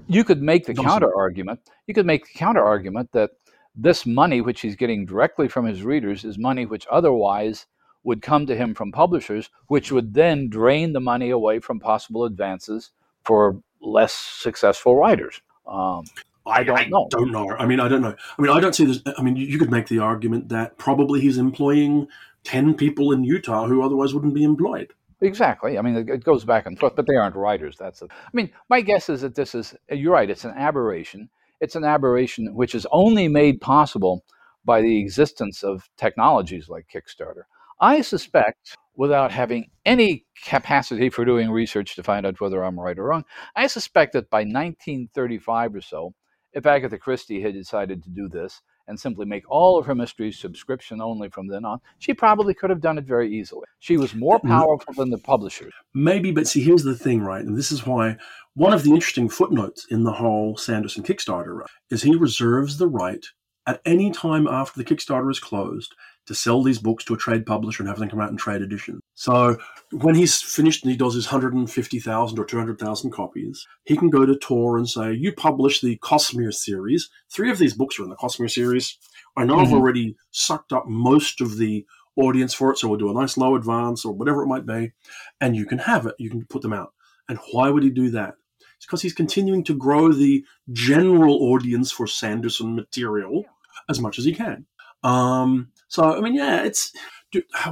[0.06, 1.60] You could make the counter argument.
[1.86, 3.30] You could make the counter argument that
[3.74, 7.66] this money, which he's getting directly from his readers, is money which otherwise
[8.08, 12.24] would come to him from publishers, which would then drain the money away from possible
[12.24, 12.90] advances
[13.22, 15.42] for less successful writers.
[15.66, 16.04] Um,
[16.46, 17.06] I don't I know.
[17.10, 17.50] Don't know.
[17.50, 18.16] I mean, I don't know.
[18.38, 19.02] I mean, I don't see this.
[19.18, 22.08] I mean, you could make the argument that probably he's employing
[22.44, 24.94] ten people in Utah who otherwise wouldn't be employed.
[25.20, 25.76] Exactly.
[25.76, 27.76] I mean, it goes back and forth, but they aren't writers.
[27.78, 28.00] That's.
[28.00, 29.74] A, I mean, my guess is that this is.
[29.90, 30.30] You're right.
[30.30, 31.28] It's an aberration.
[31.60, 34.24] It's an aberration which is only made possible
[34.64, 37.42] by the existence of technologies like Kickstarter.
[37.80, 42.98] I suspect, without having any capacity for doing research to find out whether I'm right
[42.98, 46.14] or wrong, I suspect that by 1935 or so,
[46.52, 50.38] if Agatha Christie had decided to do this and simply make all of her mysteries
[50.38, 53.66] subscription only from then on, she probably could have done it very easily.
[53.78, 55.72] She was more powerful than the publishers.
[55.94, 57.44] Maybe, but see, here's the thing, right?
[57.44, 58.16] And this is why
[58.54, 61.60] one of the interesting footnotes in the whole Sanderson Kickstarter
[61.90, 63.24] is he reserves the right
[63.66, 65.94] at any time after the Kickstarter is closed
[66.28, 68.60] to sell these books to a trade publisher and have them come out in trade
[68.60, 69.00] edition.
[69.14, 69.56] So
[69.92, 74.36] when he's finished and he does his 150,000 or 200,000 copies, he can go to
[74.36, 77.08] Tor and say, You publish the Cosmere series.
[77.32, 78.98] Three of these books are in the Cosmere series.
[79.38, 79.68] I know mm-hmm.
[79.68, 83.38] I've already sucked up most of the audience for it, so we'll do a nice
[83.38, 84.92] low advance or whatever it might be,
[85.40, 86.14] and you can have it.
[86.18, 86.92] You can put them out.
[87.30, 88.34] And why would he do that?
[88.76, 93.46] It's because he's continuing to grow the general audience for Sanderson material
[93.88, 94.66] as much as he can.
[95.02, 96.92] Um, so, I mean, yeah, it's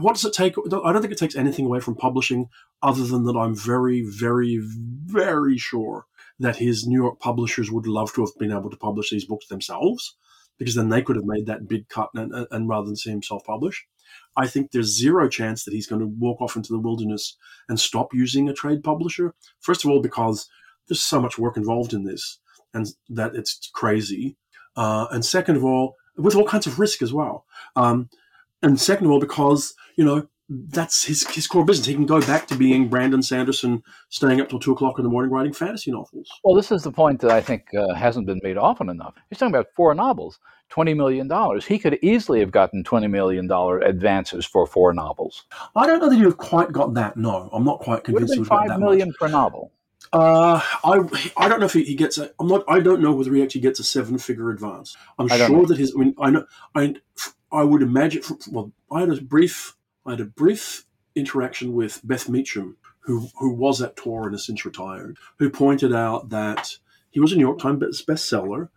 [0.00, 0.54] what does it take?
[0.58, 2.48] I don't think it takes anything away from publishing,
[2.82, 6.06] other than that I'm very, very, very sure
[6.38, 9.46] that his New York publishers would love to have been able to publish these books
[9.48, 10.16] themselves,
[10.58, 13.22] because then they could have made that big cut and, and rather than see him
[13.22, 13.86] self publish.
[14.36, 17.36] I think there's zero chance that he's going to walk off into the wilderness
[17.68, 19.34] and stop using a trade publisher.
[19.60, 20.48] First of all, because
[20.88, 22.38] there's so much work involved in this
[22.72, 24.36] and that it's crazy.
[24.76, 27.44] Uh, and second of all, with all kinds of risk as well.
[27.74, 28.08] Um,
[28.62, 31.86] and second of all, because you know that's his his core business.
[31.86, 35.10] He can go back to being Brandon Sanderson, staying up till two o'clock in the
[35.10, 36.30] morning writing fantasy novels.
[36.44, 39.14] Well, this is the point that I think uh, hasn't been made often enough.
[39.28, 41.66] He's talking about four novels, twenty million dollars.
[41.66, 45.44] He could easily have gotten twenty million dollar advances for four novels.
[45.74, 47.16] I don't know that you've quite got that.
[47.16, 48.30] No, I'm not quite convinced.
[48.30, 49.16] Would have been five million much.
[49.18, 49.72] per novel.
[50.12, 52.30] Uh, I I don't know if he, he, gets a.
[52.38, 52.64] I'm not.
[52.68, 54.96] I don't know whether he actually gets a seven figure advance.
[55.18, 55.64] I'm sure know.
[55.66, 55.94] that his.
[55.94, 56.46] I mean, I know.
[56.74, 56.94] I
[57.52, 58.22] I would imagine.
[58.50, 59.76] Well, I had a brief.
[60.04, 64.46] I had a brief interaction with Beth Meacham, who who was at Tor and has
[64.46, 66.76] since retired, who pointed out that
[67.10, 68.68] he was a New York Times bestseller,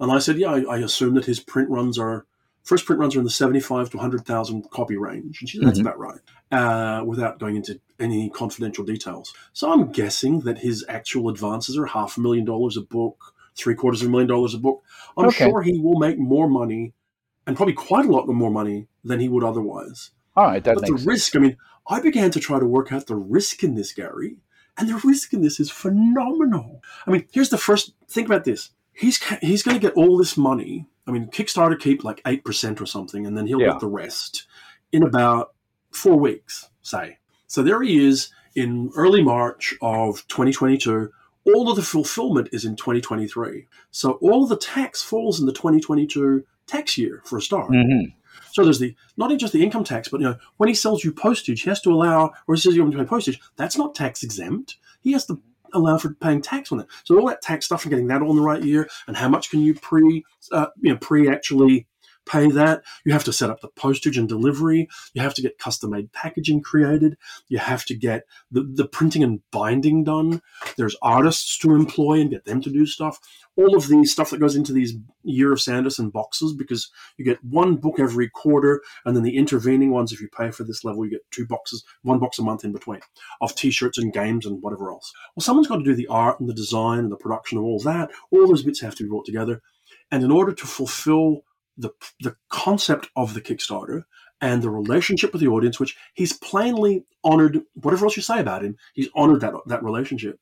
[0.00, 2.26] and I said, yeah, I, I assume that his print runs are
[2.68, 5.40] first print runs are in the 75 to 100,000 copy range.
[5.40, 5.88] And she said, that's mm-hmm.
[5.88, 6.20] about right,
[6.52, 9.32] uh, without going into any confidential details.
[9.54, 13.74] So I'm guessing that his actual advances are half a million dollars a book, three
[13.74, 14.82] quarters of a million dollars a book.
[15.16, 15.48] I'm okay.
[15.48, 16.92] sure he will make more money
[17.46, 20.10] and probably quite a lot more money than he would otherwise.
[20.36, 21.56] All right, that but the risk, I mean,
[21.88, 24.36] I began to try to work out the risk in this, Gary,
[24.76, 26.82] and the risk in this is phenomenal.
[27.06, 28.70] I mean, here's the first think about this.
[28.92, 30.86] He's he's going to get all this money.
[31.08, 33.72] I mean, Kickstarter keep like eight percent or something, and then he'll yeah.
[33.72, 34.46] get the rest
[34.92, 35.54] in about
[35.90, 37.18] four weeks, say.
[37.46, 41.10] So there he is in early March of 2022.
[41.46, 43.66] All of the fulfillment is in 2023.
[43.90, 47.70] So all of the tax falls in the 2022 tax year for a start.
[47.70, 48.10] Mm-hmm.
[48.52, 51.12] So there's the not just the income tax, but you know when he sells you
[51.12, 53.40] postage, he has to allow, or he says you want to pay postage.
[53.56, 54.76] That's not tax exempt.
[55.00, 55.40] He has to
[55.72, 56.86] allow for paying tax on it.
[57.04, 59.50] So all that tax stuff and getting that on the right year, and how much
[59.50, 61.86] can you pre, uh, you know, pre actually
[62.28, 62.82] pay that.
[63.04, 64.88] You have to set up the postage and delivery.
[65.14, 67.16] You have to get custom made packaging created.
[67.48, 70.42] You have to get the, the printing and binding done.
[70.76, 73.18] There's artists to employ and get them to do stuff.
[73.56, 77.44] All of the stuff that goes into these Year of Sanderson boxes because you get
[77.44, 81.04] one book every quarter, and then the intervening ones, if you pay for this level,
[81.04, 83.00] you get two boxes, one box a month in between
[83.40, 85.12] of t shirts and games and whatever else.
[85.34, 87.80] Well, someone's got to do the art and the design and the production of all
[87.80, 88.10] that.
[88.30, 89.60] All those bits have to be brought together.
[90.10, 91.42] And in order to fulfill
[91.78, 94.02] the the concept of the Kickstarter
[94.40, 97.60] and the relationship with the audience, which he's plainly honored.
[97.74, 100.38] Whatever else you say about him, he's honored that that relationship.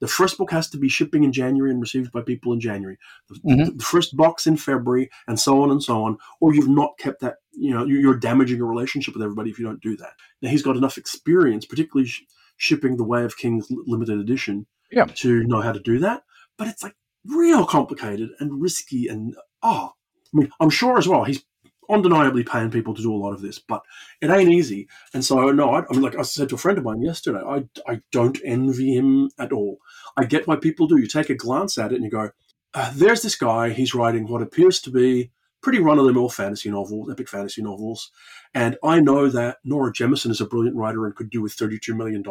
[0.00, 2.96] the first book has to be shipping in January and received by people in January.
[3.28, 3.76] The, mm-hmm.
[3.76, 6.18] the, first box in February, and so on and so on.
[6.40, 7.36] Or you've not kept that.
[7.52, 10.12] You know, you're damaging a relationship with everybody if you don't do that.
[10.40, 12.22] Now he's got enough experience, particularly sh-
[12.56, 15.06] shipping the Way of Kings limited edition, yeah.
[15.16, 16.22] to know how to do that.
[16.56, 19.92] But it's like real complicated and risky, and oh,
[20.34, 21.42] I mean, I'm sure as well he's
[21.90, 23.82] undeniably paying people to do a lot of this, but
[24.20, 24.88] it ain't easy.
[25.14, 27.40] And so, no, I, I mean, like I said to a friend of mine yesterday,
[27.40, 29.78] I, I don't envy him at all.
[30.16, 30.98] I get why people do.
[30.98, 32.30] You take a glance at it and you go,
[32.74, 35.30] uh, there's this guy, he's writing what appears to be
[35.62, 38.10] pretty run of the mill fantasy novels, epic fantasy novels.
[38.54, 41.96] And I know that Nora Jemisin is a brilliant writer and could do with $32
[41.96, 42.22] million.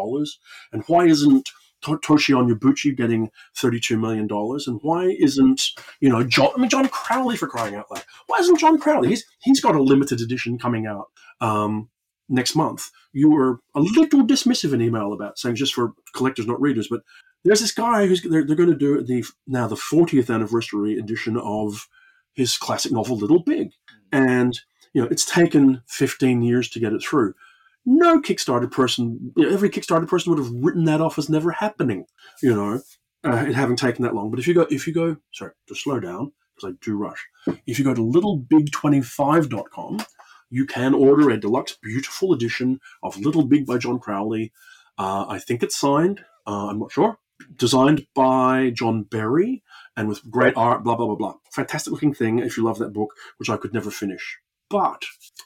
[0.72, 1.50] And why isn't
[1.84, 4.28] Tochi Onyebuchi getting $32 million?
[4.68, 5.62] And why isn't,
[6.00, 8.04] you know, John, I mean, John Crowley for crying out loud?
[8.28, 9.10] Why isn't John Crowley?
[9.10, 11.08] He's, he's got a limited edition coming out
[11.42, 11.90] um,
[12.30, 12.90] next month.
[13.14, 17.02] You were a little dismissive in email about saying just for collectors, not readers, but
[17.44, 21.38] there's this guy who's, they're, they're going to do the, now the 40th anniversary edition
[21.38, 21.88] of
[22.34, 23.72] his classic novel, Little Big.
[24.12, 24.60] And,
[24.94, 27.34] you know, it's taken 15 years to get it through
[27.88, 32.06] no Kickstarter person, every Kickstarter person would have written that off as never happening,
[32.44, 32.82] you know,
[33.26, 34.30] uh, it having taken that long.
[34.30, 37.26] But if you go, if you go, sorry, to slow down because I do rush.
[37.66, 40.00] If you go to littlebig25.com,
[40.50, 44.52] you can order a deluxe, beautiful edition of Little Big by John Crowley.
[44.98, 46.26] Uh, I think it's signed.
[46.46, 47.20] Uh, I'm not sure.
[47.56, 49.64] Designed by John Berry
[49.96, 50.84] and with great art.
[50.84, 51.36] Blah blah blah blah.
[51.54, 52.40] Fantastic looking thing.
[52.40, 54.40] If you love that book, which I could never finish
[54.70, 55.04] but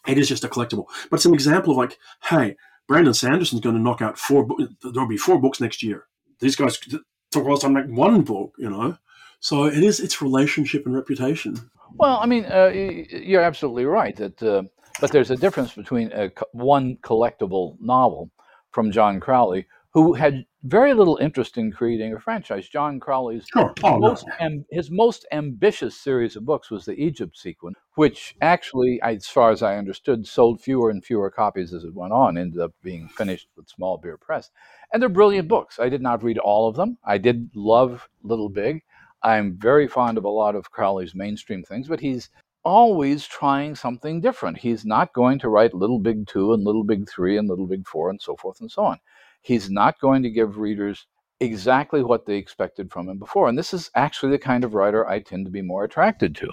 [0.07, 0.85] it is just a collectible.
[1.09, 1.97] But it's an example of like,
[2.29, 2.55] hey,
[2.87, 4.47] Brandon Sanderson's going to knock out four.
[4.83, 6.07] There'll be four books next year.
[6.39, 8.97] These guys took all time to make one book, you know.
[9.39, 11.57] So it is its relationship and reputation.
[11.95, 14.63] Well, I mean, uh, you're absolutely right that, uh,
[14.99, 18.29] but there's a difference between a, one collectible novel
[18.71, 22.69] from John Crowley who had very little interest in creating a franchise.
[22.69, 23.73] John Crowley's sure.
[23.83, 29.01] oh, most am, his most ambitious series of books was the Egypt sequence, which actually,
[29.01, 32.37] as far as I understood, sold fewer and fewer copies as it went on.
[32.37, 34.49] Ended up being finished with Small Beer Press,
[34.93, 35.77] and they're brilliant books.
[35.77, 36.97] I did not read all of them.
[37.03, 38.83] I did love Little Big.
[39.23, 42.29] I'm very fond of a lot of Crowley's mainstream things, but he's
[42.63, 44.57] always trying something different.
[44.57, 47.87] He's not going to write Little Big 2 and Little Big 3 and Little Big
[47.87, 48.99] 4 and so forth and so on
[49.41, 51.07] he's not going to give readers
[51.39, 53.49] exactly what they expected from him before.
[53.49, 56.49] And this is actually the kind of writer I tend to be more attracted to.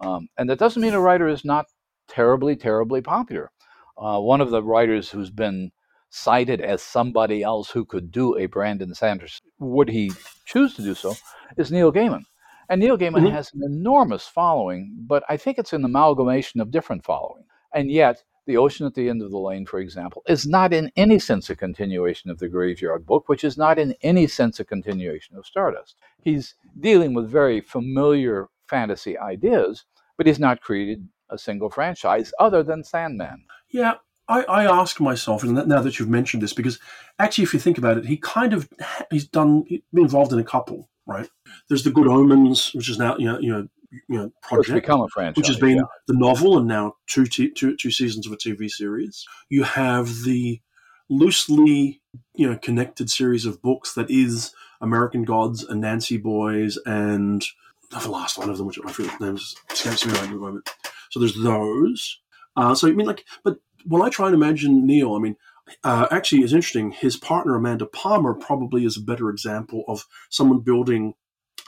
[0.00, 1.66] Um, and that doesn't mean a writer is not
[2.08, 3.50] terribly, terribly popular.
[3.96, 5.70] Uh, one of the writers who's been
[6.10, 10.12] cited as somebody else who could do a Brandon Sanderson, would he
[10.44, 11.14] choose to do so,
[11.56, 12.24] is Neil Gaiman.
[12.68, 13.34] And Neil Gaiman mm-hmm.
[13.34, 17.44] has an enormous following, but I think it's an amalgamation of different following.
[17.74, 20.90] And yet, the Ocean at the End of the Lane, for example, is not in
[20.96, 24.64] any sense a continuation of the Graveyard Book, which is not in any sense a
[24.64, 25.96] continuation of Stardust.
[26.22, 29.84] He's dealing with very familiar fantasy ideas,
[30.16, 33.44] but he's not created a single franchise other than Sandman.
[33.70, 33.94] Yeah,
[34.28, 36.78] I, I ask myself, and now that you've mentioned this, because
[37.18, 38.68] actually, if you think about it, he kind of
[39.10, 41.28] he's done he's been involved in a couple, right?
[41.68, 43.68] There's the Good Omens, which is now you know you know
[44.08, 45.82] you know project, become a franchise, which has been yeah.
[46.06, 49.26] the novel and now two, t- two two seasons of a TV series.
[49.48, 50.60] You have the
[51.08, 52.00] loosely
[52.34, 57.44] you know connected series of books that is American Gods and Anansi Boys and
[57.90, 60.36] the last one of them, which I forget the names escapes me right at the
[60.36, 60.70] moment.
[61.10, 62.20] So there's those.
[62.56, 65.36] Uh, so I mean, like, but when I try and imagine Neil, I mean,
[65.84, 66.90] uh, actually, it's interesting.
[66.90, 71.14] His partner Amanda Palmer probably is a better example of someone building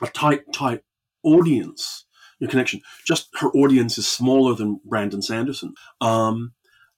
[0.02, 0.82] a tight, tight
[1.22, 2.04] audience
[2.44, 2.80] your connection.
[3.06, 5.74] Just her audience is smaller than Brandon Sanderson.
[6.00, 6.52] Um,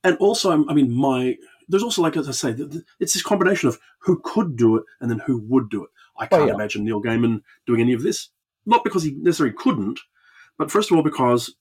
[0.05, 1.37] and also, I mean, my
[1.69, 2.55] there's also like as I say,
[3.01, 5.91] it's this combination of who could do it and then who would do it.
[6.19, 6.55] I oh, can't oh, yeah.
[6.55, 8.31] imagine Neil Gaiman doing any of this.
[8.65, 10.01] Not because he necessarily couldn't,
[10.59, 11.55] but first of all because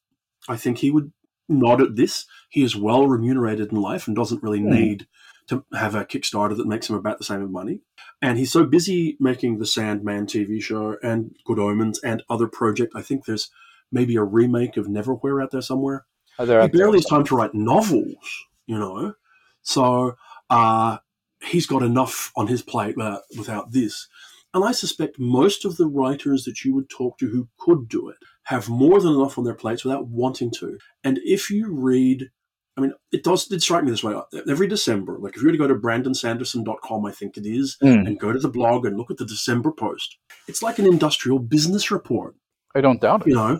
[0.48, 1.12] I think he would
[1.48, 2.26] nod at this.
[2.50, 4.69] He is well remunerated in life and doesn't really mm.
[4.69, 5.08] need
[5.48, 7.82] to have a Kickstarter that makes him about the same of money.
[8.21, 12.93] And he's so busy making the Sandman TV show and Good Omens and other project.
[12.95, 13.50] I think there's
[13.91, 16.06] maybe a remake of Neverwhere out there somewhere.
[16.38, 19.13] Oh, he barely has time to write novels, you know.
[19.62, 20.15] So
[20.50, 20.98] uh,
[21.43, 24.08] he's got enough on his plate uh, without this.
[24.54, 28.08] And I suspect most of the writers that you would talk to who could do
[28.10, 30.77] it have more than enough on their plates without wanting to.
[31.04, 32.29] And if you read,
[32.77, 34.15] I mean, it does did strike me this way.
[34.48, 38.08] Every December, like if you were to go to brandonsanderson.com, I think it is, mm.
[38.08, 40.17] and go to the blog and look at the December post,
[40.48, 42.36] it's like an industrial business report.
[42.73, 43.29] I don't doubt it.
[43.29, 43.60] You know,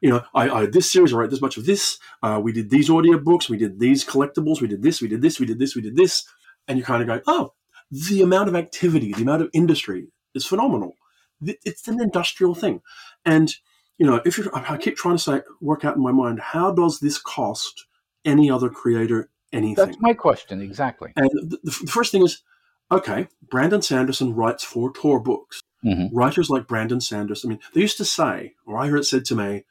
[0.00, 1.98] you know, I, I this series, I wrote this much of this.
[2.22, 5.22] Uh, we did these audio books, we did these collectibles, we did this, we did
[5.22, 6.26] this, we did this, we did this,
[6.68, 7.52] and you kind of go, oh,
[7.90, 10.94] the amount of activity, the amount of industry is phenomenal.
[11.42, 12.80] It's an industrial thing,
[13.24, 13.54] and
[13.98, 16.72] you know, if you, I keep trying to say, work out in my mind, how
[16.72, 17.86] does this cost
[18.24, 19.84] any other creator anything?
[19.84, 21.12] That's my question exactly.
[21.16, 22.42] And the, the first thing is,
[22.90, 25.60] okay, Brandon Sanderson writes for Tor books.
[25.84, 26.16] Mm-hmm.
[26.16, 27.50] Writers like Brandon Sanderson.
[27.50, 29.64] I mean, they used to say, or I heard it said to me,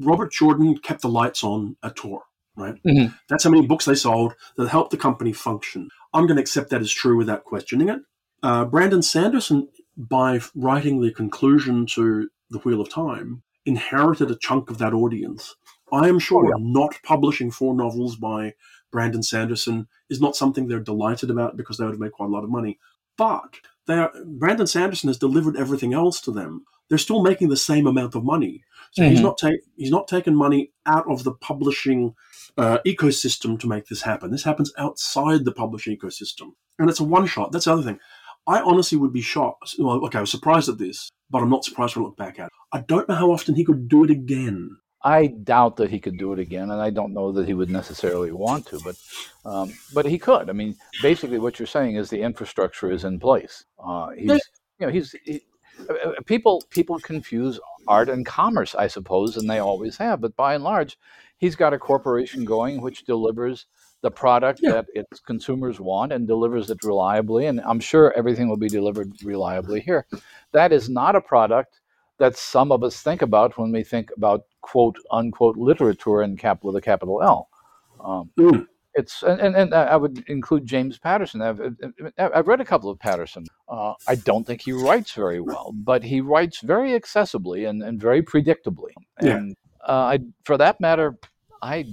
[0.00, 2.22] Robert Jordan kept the lights on at Tor.
[2.56, 2.74] Right.
[2.86, 3.14] Mm-hmm.
[3.28, 5.88] That's how many books they sold that helped the company function.
[6.12, 8.00] I'm going to accept that as true without questioning it.
[8.42, 14.68] Uh, Brandon Sanderson, by writing the conclusion to The Wheel of Time, inherited a chunk
[14.68, 15.54] of that audience.
[15.92, 16.54] I am sure oh, yeah.
[16.58, 18.54] not publishing four novels by
[18.90, 22.32] Brandon Sanderson is not something they're delighted about because they would have made quite a
[22.32, 22.78] lot of money.
[23.16, 23.56] But
[23.88, 26.64] are, Brandon Sanderson has delivered everything else to them.
[26.88, 28.64] They're still making the same amount of money.
[28.92, 29.10] So mm-hmm.
[29.10, 32.14] he's not ta- he's not taken money out of the publishing
[32.58, 34.30] uh, ecosystem to make this happen.
[34.30, 37.52] This happens outside the publishing ecosystem, and it's a one shot.
[37.52, 38.00] That's the other thing.
[38.46, 39.76] I honestly would be shocked.
[39.78, 42.38] Well, okay, I was surprised at this, but I'm not surprised when I look back
[42.38, 42.52] at it.
[42.72, 44.76] I don't know how often he could do it again.
[45.02, 47.70] I doubt that he could do it again, and I don't know that he would
[47.70, 48.96] necessarily want to, but
[49.44, 50.50] um, but he could.
[50.50, 53.64] I mean, basically, what you're saying is the infrastructure is in place.
[53.78, 54.40] Uh, he's,
[54.78, 55.40] you know, he's he,
[55.88, 60.20] uh, uh, people people confuse art and commerce, I suppose, and they always have.
[60.20, 60.98] But by and large,
[61.38, 63.66] he's got a corporation going which delivers
[64.02, 64.72] the product yeah.
[64.72, 67.46] that its consumers want and delivers it reliably.
[67.46, 70.06] And I'm sure everything will be delivered reliably here.
[70.52, 71.80] That is not a product
[72.18, 76.62] that some of us think about when we think about quote unquote literature in cap
[76.62, 77.48] with a capital L.
[78.02, 78.66] Um, mm.
[79.00, 81.40] It's and, and, and, I would include James Patterson.
[81.40, 81.60] I've,
[82.18, 83.46] I've read a couple of Patterson.
[83.68, 88.00] Uh, I don't think he writes very well, but he writes very accessibly and, and
[88.00, 88.92] very predictably.
[89.18, 89.88] And yeah.
[89.88, 91.18] uh, I, for that matter,
[91.62, 91.86] I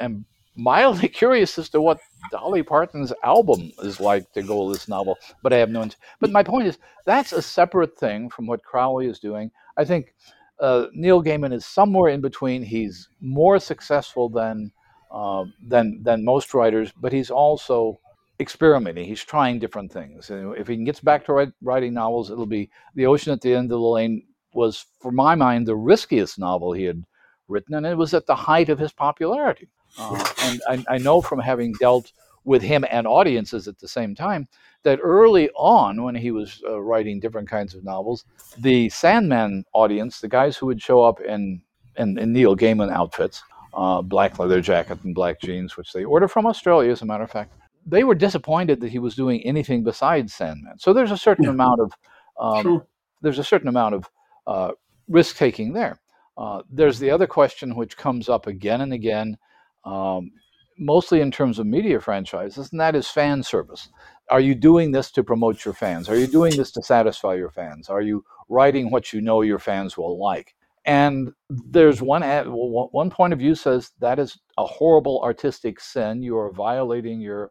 [0.00, 2.00] am mildly curious as to what
[2.32, 5.88] Dolly Parton's album is like to go with this novel, but I have no.
[6.20, 9.50] But my point is that's a separate thing from what Crowley is doing.
[9.76, 10.12] I think
[10.60, 12.62] uh, Neil Gaiman is somewhere in between.
[12.62, 14.72] He's more successful than
[15.10, 17.98] uh, than than most writers, but he's also
[18.40, 19.04] experimenting.
[19.04, 20.30] He's trying different things.
[20.30, 23.54] And if he gets back to write, writing novels, it'll be The Ocean at the
[23.54, 27.04] End of the Lane was, for my mind, the riskiest novel he had
[27.48, 29.68] written, and it was at the height of his popularity.
[29.98, 32.12] Uh, and I, I know from having dealt
[32.44, 34.48] with him and audiences at the same time
[34.82, 38.24] that early on, when he was uh, writing different kinds of novels,
[38.58, 41.60] the Sandman audience, the guys who would show up in,
[41.96, 43.42] in, in Neil Gaiman outfits,
[43.74, 47.24] uh, black leather jacket and black jeans, which they order from Australia, as a matter
[47.24, 47.52] of fact,
[47.86, 50.78] they were disappointed that he was doing anything besides Sandman.
[50.78, 51.50] So there's a certain yeah.
[51.50, 51.92] amount of
[52.38, 52.86] um, sure.
[53.22, 54.10] there's a certain amount of
[54.46, 54.72] uh,
[55.08, 56.00] risk taking there.
[56.36, 59.36] Uh, there's the other question which comes up again and again,
[59.84, 60.30] um,
[60.78, 63.88] mostly in terms of media franchises, and that is fan service.
[64.30, 66.08] Are you doing this to promote your fans?
[66.08, 67.88] Are you doing this to satisfy your fans?
[67.88, 70.54] Are you writing what you know your fans will like?
[70.88, 76.22] And there's one one point of view says that is a horrible artistic sin.
[76.22, 77.50] You are violating your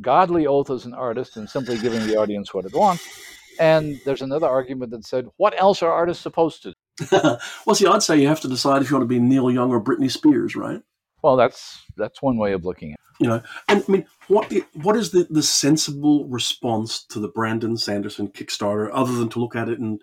[0.00, 3.06] godly oath as an artist and simply giving the audience what it wants.
[3.60, 7.08] And there's another argument that said, what else are artists supposed to do?
[7.66, 9.70] well, see, I'd say you have to decide if you want to be Neil Young
[9.70, 10.80] or Britney Spears, right?
[11.22, 13.24] Well, that's that's one way of looking at it.
[13.24, 17.76] You know, and I mean, what what is the, the sensible response to the Brandon
[17.76, 19.98] Sanderson Kickstarter other than to look at it in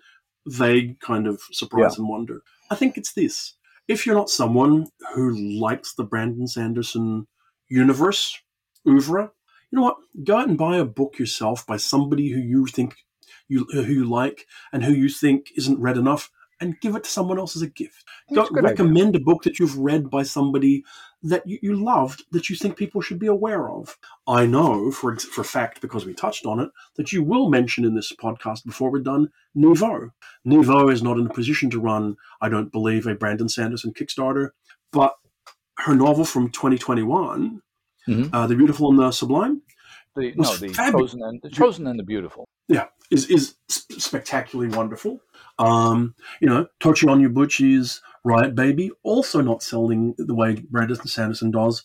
[0.46, 2.02] vague kind of surprise yeah.
[2.02, 2.42] and wonder?
[2.70, 3.54] I think it's this.
[3.88, 7.26] If you're not someone who likes the Brandon Sanderson
[7.68, 8.38] universe,
[8.86, 9.32] oeuvre,
[9.70, 9.96] you know what?
[10.24, 12.94] Go out and buy a book yourself by somebody who you think
[13.48, 17.10] you who you like and who you think isn't read enough, and give it to
[17.10, 18.04] someone else as a gift.
[18.34, 19.20] Go, recommend idea.
[19.20, 20.84] a book that you've read by somebody
[21.22, 23.98] that you, you, loved that you think people should be aware of.
[24.26, 27.94] I know for for fact because we touched on it that you will mention in
[27.94, 30.10] this podcast before we're done Nghi Vo.
[30.44, 34.50] Nouveau is not in a position to run, I don't believe, a Brandon Sanderson Kickstarter,
[34.92, 35.16] but
[35.78, 37.62] her novel from 2021,
[38.08, 38.34] mm-hmm.
[38.34, 39.62] uh, The Beautiful and the Sublime.
[40.16, 42.48] The, no, the chosen and the chosen and the beautiful.
[42.68, 45.20] Yeah, is is spectacularly wonderful.
[45.58, 51.84] Um, you know, Tochi Onyebuchi's Riot Baby, also not selling the way Brandon Sanderson does.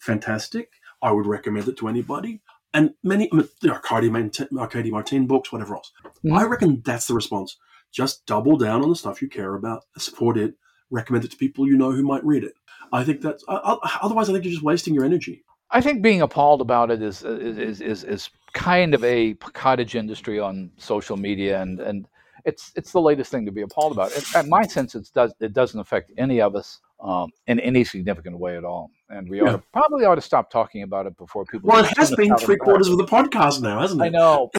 [0.00, 0.70] Fantastic.
[1.02, 2.40] I would recommend it to anybody.
[2.72, 5.92] And many, I mean, Arkady Martine, Arkady Martine books, whatever else.
[6.04, 6.34] Mm-hmm.
[6.34, 7.56] I reckon that's the response.
[7.92, 10.54] Just double down on the stuff you care about, support it,
[10.90, 12.54] recommend it to people you know who might read it.
[12.92, 15.44] I think that's, uh, otherwise, I think you're just wasting your energy.
[15.70, 20.38] I think being appalled about it is is is is kind of a cottage industry
[20.38, 22.06] on social media, and and
[22.44, 24.12] it's it's the latest thing to be appalled about.
[24.34, 28.38] In my sense, it does it doesn't affect any of us um, in any significant
[28.38, 31.44] way at all, and we ought to, probably ought to stop talking about it before
[31.44, 31.70] people.
[31.70, 34.04] Well, it has been three quarters of the podcast now, hasn't it?
[34.04, 34.50] I know.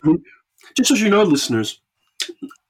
[0.76, 1.82] just as you know, listeners,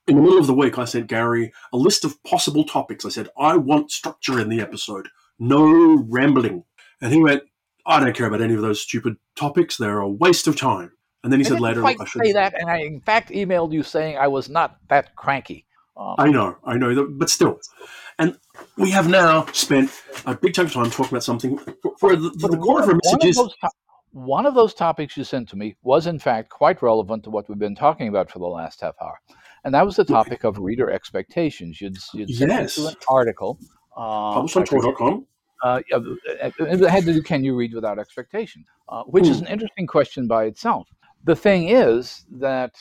[0.07, 3.05] in the middle of the week, I sent Gary a list of possible topics.
[3.05, 5.09] I said, I want structure in the episode,
[5.39, 6.63] no rambling.
[7.01, 7.43] And he went,
[7.85, 9.77] I don't care about any of those stupid topics.
[9.77, 10.91] They're a waste of time.
[11.25, 13.73] And then he I said later, I should say that, and I in fact emailed
[13.73, 15.65] you saying I was not that cranky.
[15.97, 17.59] Um, I know, I know, that- but still.
[18.19, 18.37] And
[18.77, 19.89] we have now spent
[20.27, 21.57] a big chunk of time talking about something
[21.99, 23.69] for the, the, core of our one, message is to-
[24.11, 27.49] one of those topics you sent to me was, in fact, quite relevant to what
[27.49, 29.19] we've been talking about for the last half hour,
[29.63, 31.81] and that was the topic of reader expectations.
[31.81, 32.77] You'd, you'd sent Yes.
[32.77, 33.57] an article.
[33.97, 35.25] Um, published on Tor.com.
[35.63, 39.87] uh, it had to do can you read without expectation, uh, which is an interesting
[39.87, 40.87] question by itself.
[41.25, 42.75] The thing is that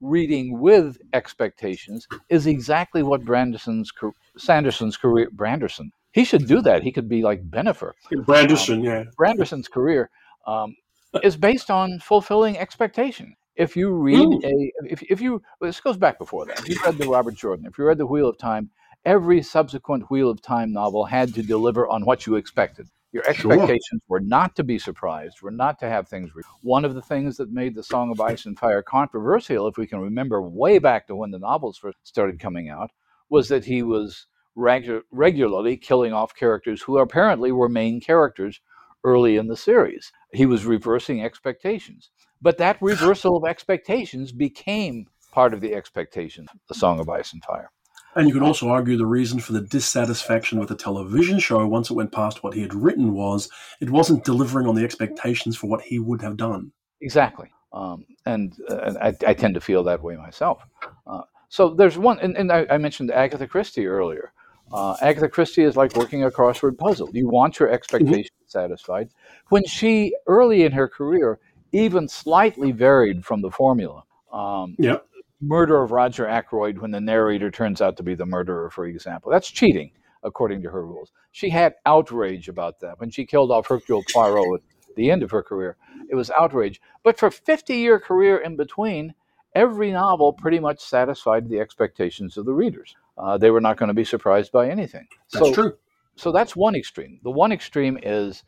[0.00, 3.92] reading with expectations is exactly what Branderson's
[4.38, 5.28] Sanderson's career.
[5.30, 5.90] Branderson.
[6.12, 6.82] He should do that.
[6.82, 7.92] He could be like Benifer.
[8.10, 9.04] Branderson, yeah.
[9.18, 10.10] Branderson's career
[10.46, 10.74] um,
[11.22, 13.36] is based on fulfilling expectation.
[13.56, 14.44] If you read Mm.
[14.44, 16.60] a, if, if you, well, this goes back before that.
[16.60, 18.70] If you read the Robert Jordan, if you read the Wheel of Time,
[19.04, 22.88] every subsequent Wheel of Time novel had to deliver on what you expected.
[23.12, 23.52] Your Sure.
[23.52, 26.34] expectations were not to be surprised, were not to have things.
[26.34, 29.76] Re- One of the things that made the Song of Ice and Fire controversial, if
[29.76, 32.90] we can remember way back to when the novels first started coming out,
[33.28, 38.60] was that he was regu- regularly killing off characters who apparently were main characters
[39.02, 40.12] early in the series.
[40.32, 42.10] He was reversing expectations.
[42.42, 47.42] But that reversal of expectations became part of the expectation, the Song of Ice and
[47.44, 47.70] Fire.
[48.16, 51.90] And you could also argue the reason for the dissatisfaction with the television show once
[51.90, 53.48] it went past what he had written was
[53.80, 56.72] it wasn't delivering on the expectations for what he would have done.
[57.00, 57.50] Exactly.
[57.72, 60.62] Um, and uh, I, I tend to feel that way myself.
[61.06, 64.32] Uh, so there's one, and, and I, I mentioned Agatha Christie earlier.
[64.72, 67.10] Uh, Agatha Christie is like working a crossword puzzle.
[67.12, 69.10] You want your expectations satisfied.
[69.48, 71.38] When she, early in her career,
[71.72, 74.98] even slightly varied from the formula, um, Yeah.
[75.40, 79.30] Murder of Roger Ackroyd when the narrator turns out to be the murderer, for example.
[79.30, 81.12] That's cheating, according to her rules.
[81.32, 83.00] She had outrage about that.
[83.00, 85.76] When she killed off Hercule Poirot at the end of her career,
[86.10, 86.80] it was outrage.
[87.02, 89.14] But for 50 year career in between,
[89.54, 92.94] every novel pretty much satisfied the expectations of the readers.
[93.16, 95.06] Uh, they were not going to be surprised by anything.
[95.32, 95.76] That's so, true.
[96.16, 97.20] so that's one extreme.
[97.22, 98.44] The one extreme is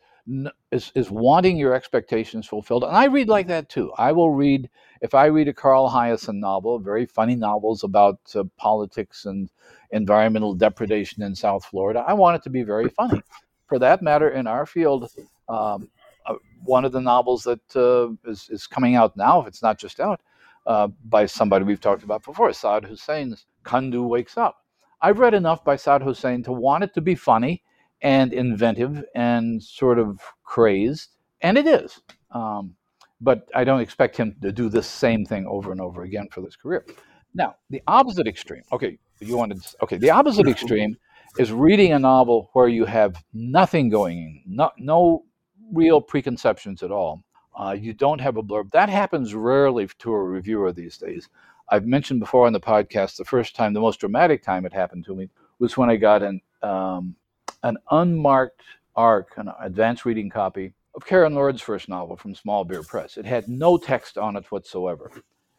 [0.71, 3.91] is is wanting your expectations fulfilled, and I read like that too.
[3.97, 4.69] I will read
[5.01, 9.49] if I read a Carl Hiaasen novel, very funny novels about uh, politics and
[9.91, 12.03] environmental depredation in South Florida.
[12.07, 13.21] I want it to be very funny.
[13.67, 15.09] For that matter, in our field,
[15.49, 15.89] um,
[16.25, 19.77] uh, one of the novels that uh, is is coming out now, if it's not
[19.77, 20.21] just out,
[20.65, 24.57] uh, by somebody we've talked about before, Saad Hossain's Kundo Wakes Up.
[25.01, 27.61] I've read enough by Saad Hossain to want it to be funny
[28.03, 31.09] and inventive and sort of crazed,
[31.41, 31.99] and it is.
[32.31, 32.75] Um,
[33.21, 36.41] but I don't expect him to do this same thing over and over again for
[36.41, 36.85] this career.
[37.33, 38.63] Now, the opposite extreme.
[38.71, 39.65] Okay, you wanted.
[39.81, 40.97] Okay, the opposite extreme
[41.39, 45.23] is reading a novel where you have nothing going in, no, no
[45.71, 47.23] real preconceptions at all.
[47.57, 48.71] Uh, you don't have a blurb.
[48.71, 51.29] That happens rarely to a reviewer these days.
[51.69, 55.05] I've mentioned before on the podcast the first time, the most dramatic time it happened
[55.05, 55.29] to me
[55.59, 57.15] was when I got an um,
[57.63, 58.61] an unmarked
[58.95, 63.17] ARC, an advanced reading copy of Karen Lord's first novel from Small Beer Press.
[63.17, 65.11] It had no text on it whatsoever.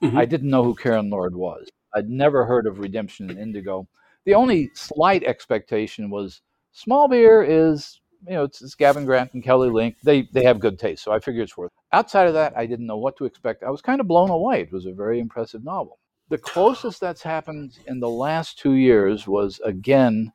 [0.02, 0.16] Mhm.
[0.16, 1.68] I didn't know who Karen Lord was.
[1.94, 3.88] I'd never heard of Redemption in Indigo.
[4.24, 6.42] The only slight expectation was
[6.72, 9.96] Small Beer is, you know, it's, it's Gavin Grant and Kelly Link.
[10.02, 11.72] They they have good taste, so I figure it's worth.
[11.72, 11.96] It.
[11.96, 13.62] Outside of that, I didn't know what to expect.
[13.62, 14.62] I was kind of blown away.
[14.62, 15.98] It was a very impressive novel.
[16.30, 20.32] The closest that's happened in the last two years was again,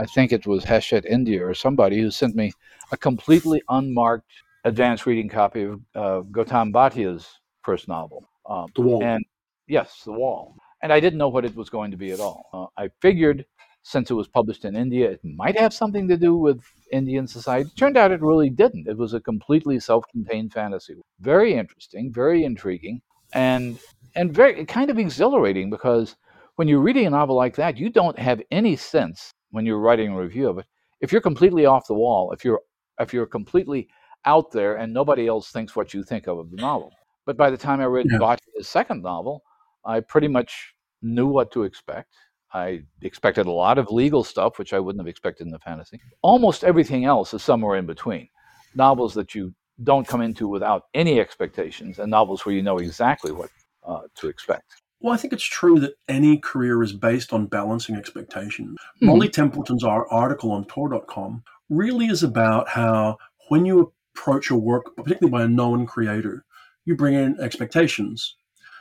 [0.00, 2.52] I think it was Hachette India or somebody who sent me
[2.90, 4.32] a completely unmarked
[4.64, 7.28] advanced reading copy of uh, Gautam Bhatia's
[7.62, 8.26] first novel.
[8.48, 9.04] Um, The wall.
[9.04, 9.22] and
[9.68, 10.56] yes, The Wall.
[10.82, 12.48] And I didn't know what it was going to be at all.
[12.54, 13.44] Uh, I figured
[13.82, 17.68] since it was published in India, it might have something to do with Indian society.
[17.76, 18.88] Turned out it really didn't.
[18.88, 20.94] It was a completely self-contained fantasy.
[21.20, 23.02] Very interesting, very intriguing,
[23.34, 23.78] and
[24.14, 26.16] and very kind of exhilarating because
[26.56, 30.12] when you're reading a novel like that, you don't have any sense when you're writing
[30.12, 30.66] a review of it
[31.00, 32.60] if you're completely off the wall, if you're
[32.98, 33.88] if you're completely
[34.26, 36.92] out there and nobody else thinks what you think of, of the novel.
[37.24, 38.36] But by the time I read Yeah.
[38.60, 39.42] Second novel,
[39.84, 42.14] I pretty much knew what to expect.
[42.52, 46.00] I expected a lot of legal stuff, which I wouldn't have expected in the fantasy.
[46.20, 48.28] Almost everything else is somewhere in between.
[48.74, 53.32] Novels that you don't come into without any expectations, and novels where you know exactly
[53.32, 53.48] what
[53.86, 54.82] uh, to expect.
[55.00, 58.76] Well, I think it's true that any career is based on balancing expectations.
[59.00, 59.06] Mhm.
[59.06, 63.16] Molly Templeton's article on Tor.com really is about how
[63.48, 66.44] when you approach a work, particularly by a known creator,
[66.84, 68.36] you bring in expectations.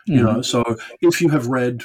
[0.06, 0.34] You Mhm.
[0.34, 0.64] know, so
[1.02, 1.84] if you have read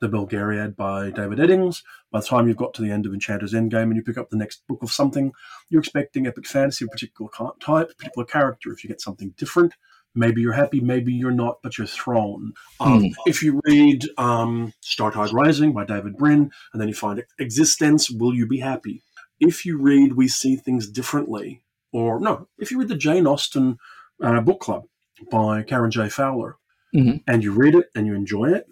[0.00, 1.82] the Belgariad by David Eddings.
[2.10, 4.28] By the time you've got to the end of Enchanter's Endgame and you pick up
[4.28, 5.32] the next book of something,
[5.70, 7.30] you're expecting epic fantasy of a particular
[7.60, 8.70] type, particular character.
[8.72, 9.74] If you get something different,
[10.16, 12.52] maybe you're happy, maybe you're not, but you're thrown.
[12.80, 13.12] Um, mm.
[13.26, 18.34] If you read um, Startide Rising by David Brin and then you find Existence, will
[18.34, 19.02] you be happy?
[19.38, 21.62] If you read We See Things Differently,
[21.92, 23.78] or no, if you read the Jane Austen
[24.22, 24.84] uh, book club
[25.30, 26.08] by Karen J.
[26.08, 26.56] Fowler,
[26.94, 27.18] mm-hmm.
[27.26, 28.66] and you read it and you enjoy it,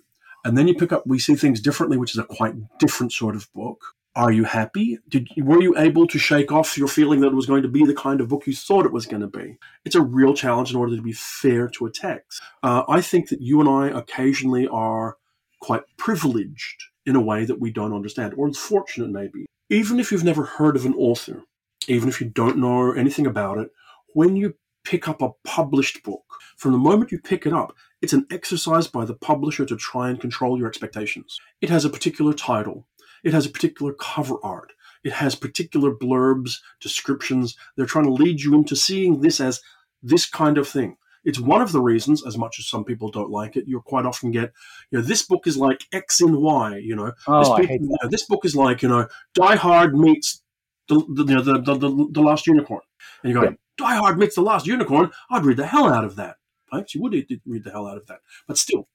[0.44, 3.36] and then you pick up We See Things Differently, which is a quite different sort
[3.36, 3.82] of book.
[4.16, 4.98] Are you happy?
[5.08, 7.84] Did were you able to shake off your feeling that it was going to be
[7.84, 9.58] the kind of book you thought it was going to be?
[9.84, 12.40] It's a real challenge in order to be fair to a text.
[12.62, 15.16] Uh, I think that you and I occasionally are
[15.60, 19.46] quite privileged in a way that we don't understand, or fortunate maybe.
[19.68, 21.42] Even if you've never heard of an author,
[21.88, 23.70] even if you don't know anything about it,
[24.12, 24.54] when you
[24.84, 26.22] pick up a published book,
[26.56, 30.08] from the moment you pick it up, it's an exercise by the publisher to try
[30.10, 31.40] and control your expectations.
[31.60, 32.86] It has a particular title,
[33.24, 34.72] it has a particular cover art,
[35.02, 37.56] it has particular blurbs, descriptions.
[37.76, 39.60] They're trying to lead you into seeing this as
[40.02, 40.96] this kind of thing.
[41.24, 44.04] It's one of the reasons, as much as some people don't like it, you quite
[44.04, 44.52] often get,
[44.90, 47.12] you know, this book is like X and Y, you know.
[47.26, 47.86] Oh, this, book, I hate that.
[47.86, 50.42] You know, this book is like, you know, Die Hard meets
[50.88, 52.82] the, the, you know, the, the, the, the Last Unicorn.
[53.22, 53.54] And you go, yeah.
[53.76, 56.36] Die Hard meets The Last Unicorn, I'd read the hell out of that.
[56.72, 58.20] I actually would read the hell out of that.
[58.46, 58.88] But still,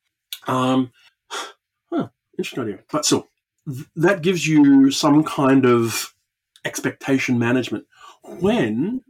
[0.48, 0.92] um,
[1.92, 2.80] huh, interesting idea.
[2.92, 3.28] But still,
[3.74, 6.14] th- that gives you some kind of
[6.66, 7.86] expectation management.
[8.24, 9.02] When,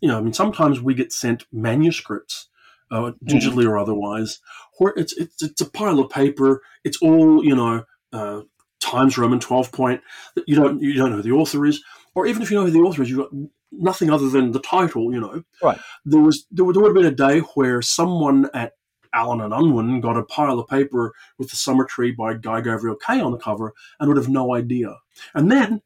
[0.00, 2.48] you know, I mean, sometimes we get sent manuscripts,
[2.90, 3.68] uh, digitally mm.
[3.68, 4.38] or otherwise,
[4.78, 6.62] where it's, it's, it's a pile of paper.
[6.84, 8.42] It's all, you know, uh,
[8.80, 10.00] Times Roman 12 point.
[10.46, 11.82] You don't, you don't know who the author is.
[12.14, 13.32] Or even if you know who the author is, you've got
[13.70, 15.42] nothing other than the title, you know.
[15.62, 15.78] Right.
[16.04, 18.72] There was there would, there would have been a day where someone at
[19.12, 23.00] Allen and Unwin got a pile of paper with the Summer Tree by Guy Gavriel
[23.00, 24.96] Kay on the cover and would have no idea.
[25.34, 25.82] And then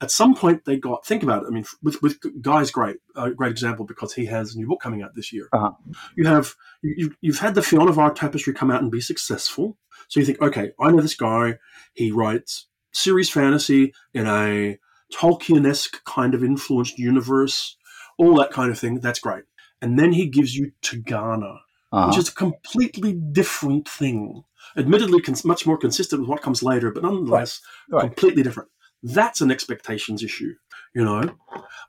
[0.00, 1.46] at some point they got think about it.
[1.48, 4.80] I mean, with with Guy's great a great example because he has a new book
[4.80, 5.48] coming out this year.
[5.52, 5.72] Uh-huh.
[6.16, 9.78] You have you, you've had the Fionavar Tapestry come out and be successful.
[10.08, 11.58] So you think, okay, I know this guy.
[11.94, 14.78] He writes series fantasy in a
[15.12, 17.76] Tolkien-esque kind of influenced universe,
[18.18, 19.00] all that kind of thing.
[19.00, 19.44] That's great.
[19.80, 21.58] And then he gives you Tigana,
[21.96, 22.08] uh-huh.
[22.08, 24.44] which is a completely different thing.
[24.76, 28.02] Admittedly, cons- much more consistent with what comes later, but nonetheless, right.
[28.02, 28.06] Right.
[28.08, 28.68] completely different.
[29.02, 30.54] That's an expectations issue,
[30.94, 31.30] you know.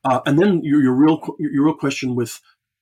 [0.06, 2.40] Uh, and then your, your real your real question with,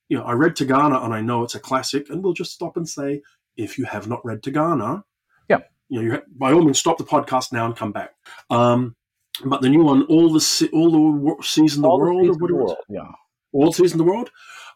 [0.10, 2.78] you know, I read Tigana and I know it's a classic, and we'll just stop
[2.78, 3.24] and say,
[3.58, 5.04] if you have not read Tigana,
[5.50, 8.14] yeah, you know, you by all means, stop the podcast now and come back.
[8.52, 8.96] Um,
[9.44, 12.56] but the new one, all the all the seas of the world, or whatever, the
[12.56, 13.12] world, yeah,
[13.52, 14.30] all season the world,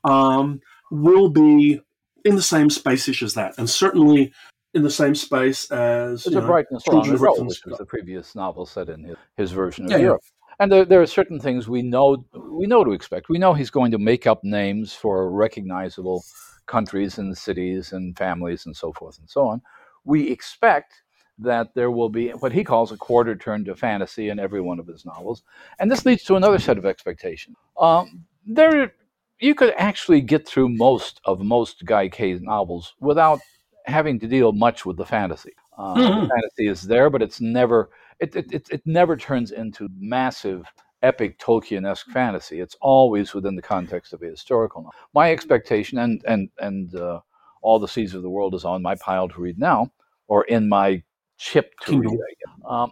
[0.04, 1.82] um, will be
[2.30, 4.32] in the same space-ish as that, and certainly
[4.73, 8.36] in the same space as it's a brightness on the road, which was the previous
[8.36, 10.21] novel set in his, his version of yeah, Europe.
[10.23, 10.55] Yeah.
[10.61, 13.30] And there, there, are certain things we know we know to expect.
[13.30, 16.23] We know he's going to make up names for recognizable
[16.67, 19.61] countries and cities and families and so forth and so on.
[20.03, 20.93] We expect
[21.39, 24.80] that there will be what he calls a quarter turn to fantasy in every one
[24.80, 25.43] of his novels.
[25.80, 27.55] And this leads to another set of expectations.
[27.80, 28.93] Um, there,
[29.40, 33.40] you could actually get through most of most Guy Kay's novels without
[33.86, 35.54] having to deal much with the fantasy.
[35.78, 36.22] Uh, mm-hmm.
[36.22, 40.66] the fantasy is there, but it's never it, it, it, it never turns into massive
[41.02, 42.60] epic Tolkien-esque fantasy.
[42.60, 44.94] It's always within the context of a historical novel.
[45.14, 47.22] My expectation, and and and uh,
[47.62, 49.92] all the seas of the world is on my pile to read now,
[50.28, 51.02] or in my
[51.38, 52.20] chip to read.
[52.68, 52.92] Um,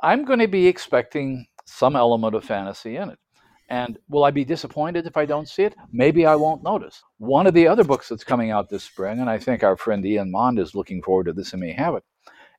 [0.00, 3.18] I'm going to be expecting some element of fantasy in it.
[3.68, 5.74] And will I be disappointed if I don't see it?
[5.92, 7.02] Maybe I won't notice.
[7.18, 10.04] One of the other books that's coming out this spring, and I think our friend
[10.06, 12.04] Ian Mond is looking forward to this and may have it,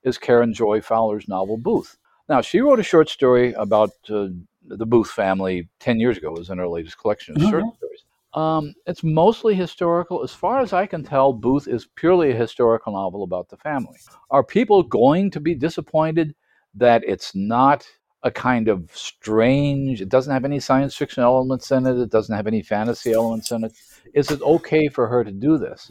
[0.03, 1.97] is Karen Joy Fowler's novel Booth.
[2.27, 4.27] Now, she wrote a short story about uh,
[4.63, 6.29] the Booth family 10 years ago.
[6.29, 7.51] It was in her latest collection of mm-hmm.
[7.51, 8.03] short stories.
[8.35, 10.23] Um, it's mostly historical.
[10.23, 13.97] As far as I can tell, Booth is purely a historical novel about the family.
[14.29, 16.35] Are people going to be disappointed
[16.75, 17.87] that it's not
[18.23, 22.35] a kind of strange, it doesn't have any science fiction elements in it, it doesn't
[22.35, 23.73] have any fantasy elements in it?
[24.13, 25.89] Is it okay for her to do this?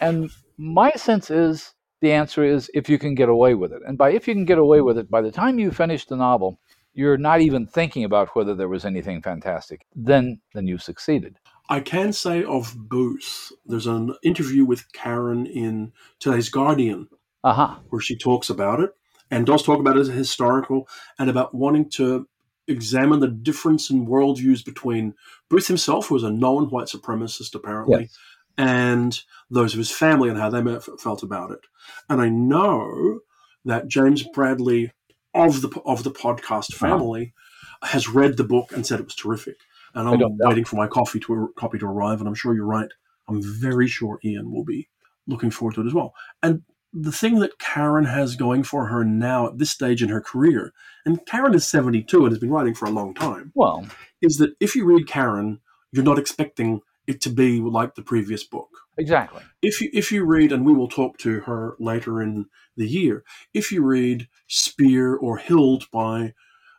[0.00, 3.80] And my sense is the answer is if you can get away with it.
[3.86, 6.16] And by if you can get away with it, by the time you finish the
[6.16, 6.60] novel,
[6.94, 9.86] you're not even thinking about whether there was anything fantastic.
[9.94, 11.38] Then, then you've succeeded.
[11.68, 17.08] I can say of Booth, there's an interview with Karen in today's Guardian
[17.44, 17.76] uh-huh.
[17.88, 18.90] where she talks about it
[19.32, 20.86] and does talk about it as a historical
[21.18, 22.28] and about wanting to
[22.68, 25.14] examine the difference in worldviews between
[25.48, 28.18] Booth himself, who was a known white supremacist apparently, yes.
[28.56, 29.20] and
[29.50, 31.60] those of his family and how they felt about it.
[32.08, 33.20] And I know
[33.64, 34.92] that James Bradley
[35.34, 36.86] of the of the podcast Uh-huh.
[36.88, 37.34] family
[37.82, 39.56] has read the book and said it was terrific.
[39.94, 42.90] And I'm waiting for my coffee to copy to arrive, and I'm sure you're right.
[43.28, 44.88] I'm very sure Ian will be
[45.26, 46.14] looking forward to it as well.
[46.42, 46.62] And
[46.92, 50.72] the thing that Karen has going for her now at this stage in her career,
[51.06, 53.86] and Karen is 72 and has been writing for a long time, Well,
[54.20, 55.60] is that if you read Karen,
[55.92, 58.68] you're not expecting it to be like the previous book.
[58.98, 59.42] exactly.
[59.62, 63.24] If you if you read, and we will talk to her later in the year,
[63.54, 66.34] if you read Spear or Hild by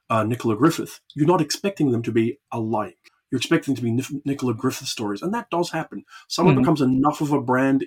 [0.10, 2.98] uh, Nicola Griffith, you're not expecting them to be alike.
[3.32, 6.06] You're expecting them to be Nicola Griffith stories, and that does happen.
[6.28, 6.60] Someone Mhm.
[6.60, 7.86] becomes enough of a brand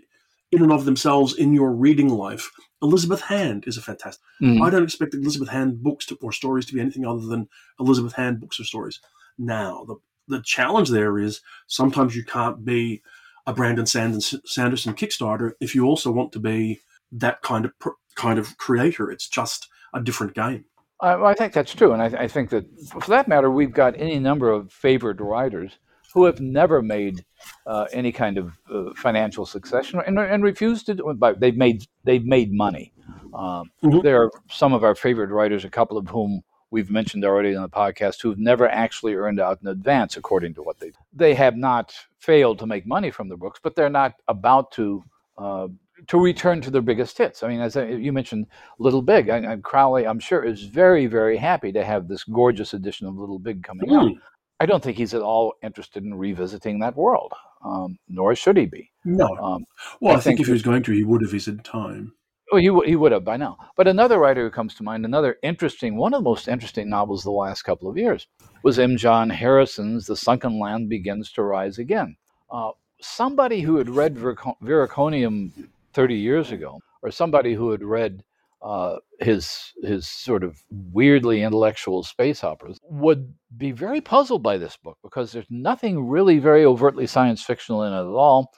[0.57, 2.51] in and of themselves in your reading life.
[2.83, 4.23] Elizabeth Hand is a fantastic.
[4.43, 4.63] Mhm.
[4.63, 7.49] I don't expect Elizabeth Hand books to, or stories to be anything other than
[7.79, 9.01] Elizabeth Hand books or stories.
[9.39, 9.97] Now, the
[10.29, 13.01] the challenge there is sometimes you can't be
[13.47, 16.81] a Brandon Sanders, Sanderson Kickstarter if you also want to be
[17.13, 19.09] that kind of pr- kind of creator.
[19.09, 20.65] It's just a different game.
[21.01, 23.95] I, I think that's true, and I, I think that for that matter, we've got
[23.97, 25.73] any number of favored writers
[26.17, 27.23] who have never made
[27.67, 30.95] uh, any kind of uh, financial success and, and refused to.
[30.95, 32.95] do it, But they've made they've made money.
[33.35, 34.03] Um, Mhm.
[34.03, 36.41] There are some of our favorite writers, a couple of whom
[36.71, 40.63] we've mentioned already on the podcast, who've never actually earned out in advance, according to
[40.63, 44.15] what they they have not failed to make money from their books, but they're not
[44.27, 45.05] about to.
[45.37, 45.69] Uh,
[46.09, 47.43] to return to their biggest hits.
[47.43, 48.47] I mean, as I, you mentioned,
[48.79, 49.29] Little Big.
[49.31, 53.17] And, and Crowley, I'm sure, is very, very happy to have this gorgeous edition of
[53.17, 54.13] Little Big coming out.
[54.61, 57.33] I don't think he's at all interested in revisiting that world,
[57.65, 58.91] um, nor should he be.
[59.05, 59.27] No.
[59.37, 59.65] Um,
[60.01, 61.59] Well, I, I think, think if he was going to, he would have his in
[61.59, 62.13] time.
[62.51, 63.57] well, he, would- he would have by now.
[63.77, 67.23] But another writer who comes to mind, another interesting, one of the most interesting novels
[67.23, 68.27] the last couple of years,
[68.63, 68.97] was M.
[68.97, 72.17] John Harrison's The Sunken Land Begins to Rise Again.
[72.51, 75.51] Uh, somebody who had read Viraco- Viriconium
[75.93, 78.25] 30 years ago, or somebody who had read
[78.63, 84.77] uh, his his sort of weirdly intellectual space operas would be very puzzled by this
[84.77, 88.53] book because there's nothing really very overtly science fictional in it at all.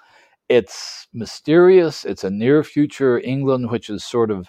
[0.48, 2.04] It's mysterious.
[2.04, 4.48] It's a near future England which is sort of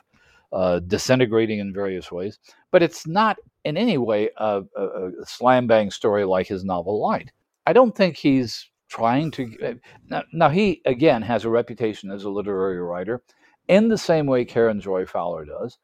[0.54, 2.39] uh, disintegrating in various ways,
[2.72, 7.02] but it's not in any way a, a, a slam bang story like his novel
[7.02, 7.32] Light.
[7.68, 9.43] I don't think he's trying to.
[9.64, 9.74] uh,
[10.08, 13.22] Now, now, he again has a reputation as a literary writer
[13.70, 15.78] in the same way Karen Joy Fowler does.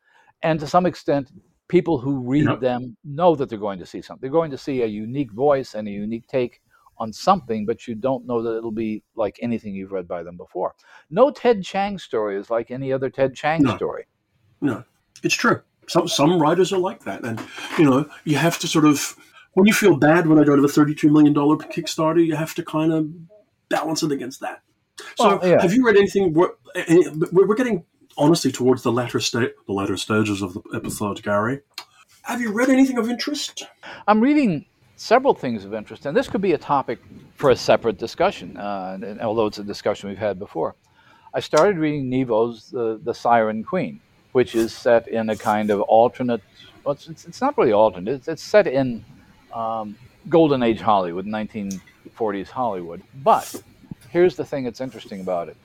[0.44, 1.32] And to some extent,
[1.70, 2.56] people who read Yeah.
[2.58, 4.22] them know that they're going to see something.
[4.22, 6.62] They're going to see a unique voice and a unique take
[6.98, 10.38] on something, but you don't know that it'll be like anything you've read by them
[10.38, 10.74] before.
[11.10, 13.76] No Ted Chiang story is like any other Ted Chiang No.
[13.76, 14.06] story.
[14.62, 14.84] No,
[15.24, 15.62] it's true.
[15.88, 17.40] Some some writers are like that, and
[17.78, 19.16] you know you have to sort of
[19.54, 22.56] when you feel bad when I don't have a thirty-two million dollar Kickstarter, you have
[22.56, 23.08] to kind of
[23.70, 24.62] balance it against that.
[25.16, 25.62] So, Well, yeah.
[25.62, 26.34] have you read anything?
[26.34, 27.84] We're, getting
[28.18, 31.62] honestly towards the latter state, the latter stages of the episode, Gary.
[32.24, 33.66] Have you read anything of interest?
[34.08, 34.66] I'm reading
[34.96, 37.00] several things of interest, and this could be a topic
[37.36, 40.76] for a separate discussion, uh, and- although it's a discussion we've had before.
[41.34, 44.00] I started reading Nghi Vo's the, the Siren Queen,
[44.32, 46.41] which is set in a kind of alternate,
[46.84, 49.04] well, it's, it's, it's not really alternate, it's, it's set in
[49.54, 49.98] um,
[50.30, 53.02] Golden Age Hollywood, 1940s Hollywood.
[53.22, 53.62] But
[54.16, 55.57] here's the thing that's interesting about it.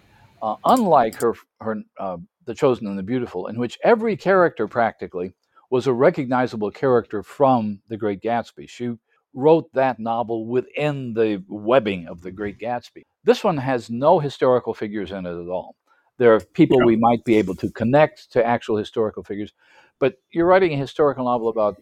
[0.42, 5.32] Uh, unlike her, her uh, The Chosen and the Beautiful, in which every character practically
[5.70, 8.68] was a recognizable character from The Great Gatsby.
[8.68, 8.96] She
[9.34, 13.04] wrote that novel within the webbing of The Great Gatsby.
[13.22, 15.76] This one has no historical figures in it at all.
[16.18, 16.86] There are people Yeah.
[16.86, 19.52] we might be able to connect to actual historical figures,
[20.00, 21.80] but you're writing a historical novel about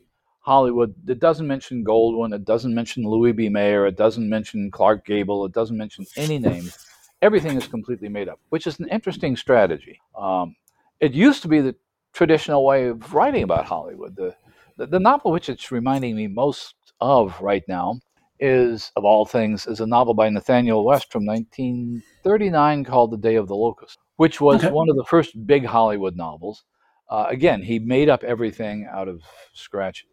[0.49, 3.51] Hollywood that doesn't mention Goldwyn, it doesn't mention Louis B.
[3.51, 6.74] Mayer, it doesn't mention Clark Gable, it doesn't mention any names.
[7.20, 10.01] Everything is completely made up, which is an interesting strategy.
[10.16, 10.57] Um,
[11.01, 11.74] it used to be the
[12.14, 14.16] traditional way of writing about Hollywood.
[14.16, 14.34] The,
[14.78, 18.01] the, the novel which it's reminding me most of right now
[18.40, 23.34] is, of all things, is a novel by Nathanael West from 1939 called The Day
[23.36, 24.70] of the Locust, which was Okay.
[24.70, 26.64] one of the first big Hollywood novels.
[27.11, 29.20] Uh, again, he made up everything out of
[29.53, 30.07] scratch.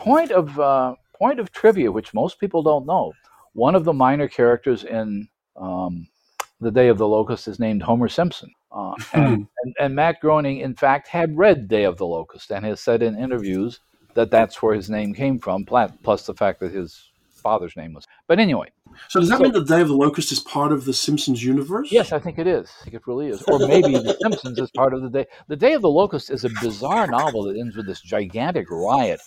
[0.00, 3.12] Point of uh, point of trivia, which most people don't know.
[3.52, 6.06] One of the minor characters in um,
[6.60, 8.50] The Day of the Locust is named Homer Simpson.
[8.72, 12.64] Uh, and, and, and Matt Groening, in fact, had read Day of the Locust and
[12.64, 13.80] has said in interviews
[14.14, 18.06] that that's where his name came from, plus the fact that his father's name was.
[18.26, 18.68] But anyway,
[19.08, 21.44] So does that So- mean the Day of the Locust is part of the Simpsons
[21.44, 21.90] universe?
[21.92, 22.70] yes, I think it is.
[22.80, 23.42] I think it really is.
[23.42, 25.26] Or maybe The Simpsons is part of the day.
[25.48, 29.20] The Day of the Locust is a bizarre novel that ends with this gigantic riot,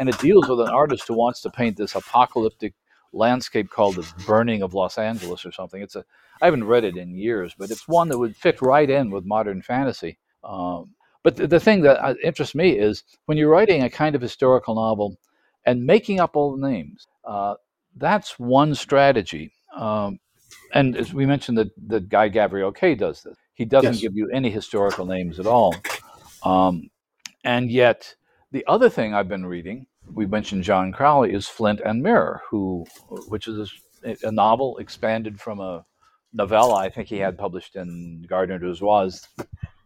[0.00, 2.74] and it deals with an artist who wants to paint this apocalyptic
[3.12, 5.80] landscape called the burning of Los Angeles or something.
[5.82, 6.04] It's a
[6.42, 9.26] I haven't read it in years, but it's one that would fit right in with
[9.26, 10.18] modern fantasy.
[10.42, 14.14] Um, but the, the thing that uh, interests me is when you're writing a kind
[14.14, 15.18] of historical novel
[15.66, 17.06] and making up all the names.
[17.24, 17.56] Uh,
[17.96, 19.52] that's one strategy.
[19.76, 20.18] Um,
[20.72, 23.36] and as we mentioned, that the Guy Gavriel Kay does this.
[23.52, 24.00] He doesn't Yes.
[24.00, 25.74] give you any historical names at all.
[26.42, 26.88] Um,
[27.44, 28.14] and yet,
[28.50, 32.86] the other thing I've been reading, we mentioned John Crowley, is Flint and Mirror, who,
[33.28, 33.72] which is
[34.04, 35.84] a, a novel expanded from a
[36.32, 39.26] novella I think he had published in Gardner Dozois'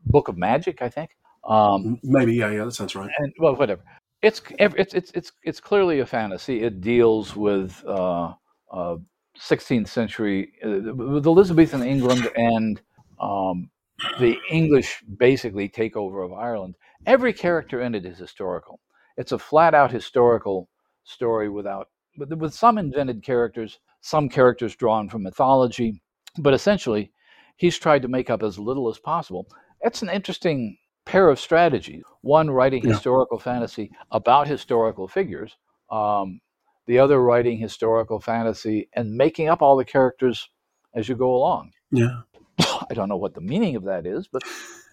[0.06, 1.10] Book of Magic, I think.
[1.44, 3.10] Um, Maybe, yeah, yeah, that sounds right.
[3.18, 3.82] and well, whatever.
[4.22, 6.62] It's it's it's it's it's clearly a fantasy.
[6.62, 8.32] It deals with uh,
[8.72, 8.96] uh,
[9.38, 12.80] 16th century uh, with Elizabethan England and
[13.20, 13.70] um,
[14.18, 16.76] the English basically takeover of Ireland.
[17.06, 18.80] Every character in it is historical.
[19.16, 20.68] It's a flat out historical
[21.04, 26.00] story without with, with some invented characters, some characters drawn from mythology,
[26.38, 27.10] but essentially,
[27.56, 29.46] he's tried to make up as little as possible.
[29.80, 32.02] It's an interesting pair of strategies.
[32.22, 32.92] One writing Yeah.
[32.92, 35.56] historical fantasy about historical figures,
[35.90, 36.40] um,
[36.86, 40.48] the other writing historical fantasy and making up all the characters
[40.94, 41.72] as you go along.
[41.90, 42.22] Yeah.
[42.58, 44.42] I don't know what the meaning of that is, but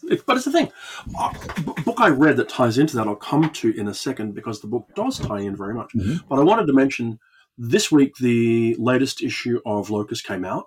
[0.10, 0.72] It- but it's the thing.
[1.20, 4.34] A b- book I read that ties into that, I'll come to in a second
[4.34, 5.94] because the book does tie in very much.
[5.94, 6.22] Mhm.
[6.30, 7.20] But I wanted to mention
[7.58, 10.66] this week the latest issue of Locus came out.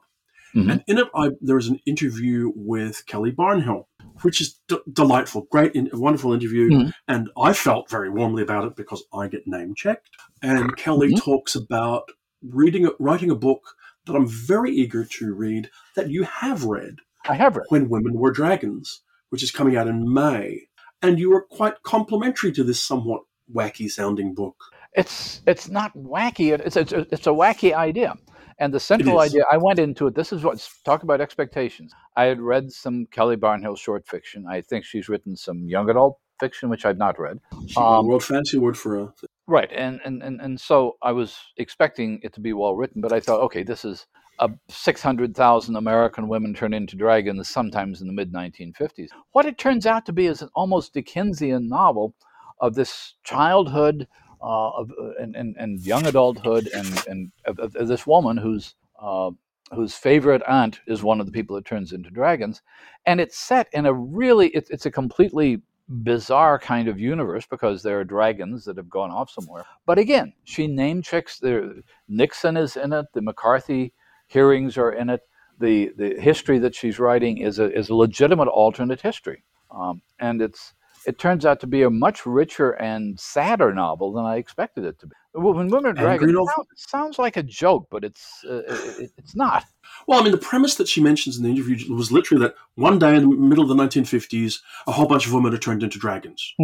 [0.55, 0.71] Mhm.
[0.71, 3.87] And in it, I, there was an interview with Kelly Barnhill,
[4.23, 6.71] which is d- delightful, great, in, wonderful interview.
[6.71, 6.93] Mhm.
[7.09, 10.11] And I felt very warmly about it because I get name checked.
[10.43, 11.21] And Kelly Mhm.
[11.23, 12.09] talks about
[12.43, 13.75] reading, writing a book
[14.07, 17.67] that I'm very eager to read that you have read I have read.
[17.71, 19.01] when Women Were Dragons,
[19.35, 20.69] which is coming out in May.
[21.03, 23.23] And you were quite complimentary to this somewhat
[23.53, 24.55] wacky sounding book.
[24.93, 26.57] It's it's not wacky.
[26.57, 28.15] It's it's a, it's a wacky idea,
[28.61, 29.43] and the central idea.
[29.51, 30.15] I went into it.
[30.15, 31.93] This is what talk about expectations.
[32.17, 34.47] I had read some Kelly Barnhill short fiction.
[34.49, 37.41] I think she's written some young adult fiction, which I've not read.
[37.67, 39.13] She Um, World Fancy Word for a.
[39.47, 43.13] Right, and, and and and so I was expecting it to be well written, but
[43.13, 44.07] I thought, okay, this is
[44.39, 49.11] a six hundred thousand American women turn into dragons, sometimes in the mid nineteen fifties.
[49.33, 52.15] What it turns out to be is an almost Dickensian novel
[52.61, 54.09] of this childhood,
[54.43, 58.75] uh, of uh, and, and and young adulthood, and and of, of this woman who's.
[58.99, 59.31] Uh,
[59.75, 62.61] whose favorite aunt is one of the people that turns into dragons,
[63.07, 68.01] and it's set in a really it's a completely bizarre kind of universe because there
[68.01, 69.65] are dragons that have gone off somewhere.
[69.87, 71.73] But again, she name checks there.
[72.09, 73.07] Nixon is in it.
[73.13, 73.93] The McCarthy
[74.27, 75.21] hearings are in it.
[75.61, 80.43] The the history that she's writing is a is a legitimate alternate history, um, and
[80.43, 80.75] it's
[81.07, 84.99] it turns out to be a much richer and sadder novel than I expected it
[85.01, 85.15] to be.
[85.35, 88.63] When Women Are Angry Dragons sounds, sounds like a joke, but it's uh,
[89.01, 89.65] it, it's not.
[90.07, 93.01] Well, I mean, the premise that she mentions in the interview was literally that one
[93.01, 95.99] day in the middle of the 1950s, a whole bunch of women are turned into
[95.99, 96.55] dragons,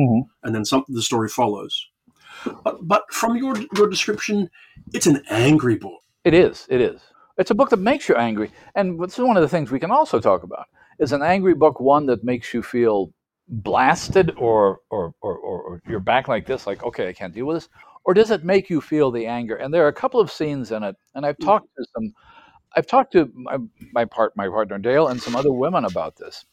[0.44, 1.84] and then some, the story follows.
[2.64, 4.48] But, but from your your description,
[4.94, 6.00] it's an angry book.
[6.24, 6.66] It is.
[6.70, 7.00] It is.
[7.38, 9.80] It's a book that makes you angry, and this is one of the things we
[9.80, 10.66] can also talk about.
[11.00, 13.12] Is an angry book one that makes you feel
[13.48, 17.46] blasted, or or or, or, or you're back like this, like okay, I can't deal
[17.46, 17.68] with this,
[18.04, 19.56] or does it make you feel the anger?
[19.56, 21.44] And there are a couple of scenes in it, and I've mm.
[21.44, 22.12] talked to some,
[22.76, 23.58] I've talked to my,
[23.92, 26.44] my part my partner Dale and some other women about this,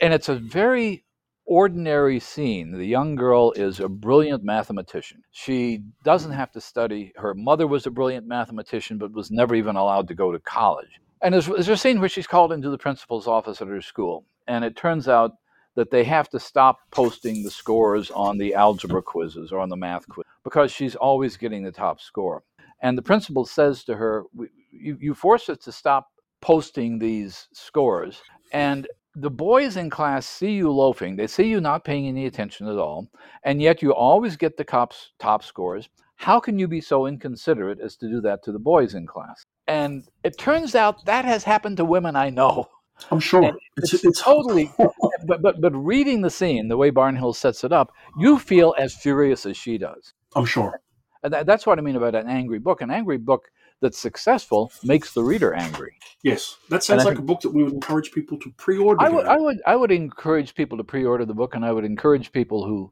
[0.00, 1.04] and it's a very
[1.50, 2.70] ordinary scene.
[2.70, 5.22] The young girl is a brilliant mathematician.
[5.32, 7.12] She doesn't have to study.
[7.16, 11.00] Her mother was a brilliant mathematician, but was never even allowed to go to college.
[11.22, 14.24] And there's, there's a scene where she's called into the principal's office at her school.
[14.46, 15.32] And it turns out
[15.76, 19.76] that they have to stop posting the scores on the algebra quizzes or on the
[19.76, 22.42] math quiz because she's always getting the top score.
[22.82, 24.24] And the principal says to her,
[24.70, 26.08] you, you force us to stop
[26.40, 28.22] posting these scores.
[28.52, 31.16] And the boys in class see you loafing.
[31.16, 33.08] They see you not paying any attention at all,
[33.42, 35.88] and yet you always get the cops top scores.
[36.16, 39.44] How can you be so inconsiderate as to do that to the boys in class?
[39.66, 42.68] And it turns out that has happened to women I know.
[43.10, 44.72] I'm sure And it's, it's it's totally-
[45.26, 48.94] But but but reading the scene, the way Barnhill sets it up, you feel as
[48.94, 50.14] furious as she does.
[50.34, 50.80] I'm sure.
[51.22, 52.80] And that, that's what I mean about an angry book.
[52.80, 53.50] An angry book
[53.82, 55.92] that's successful makes the reader angry.
[56.22, 59.04] Yes, that sounds like a book that we would encourage people to pre-order.
[59.04, 59.26] I would.
[59.26, 62.64] I would, I would encourage people to pre-order the book, and I would encourage people
[62.66, 62.90] who,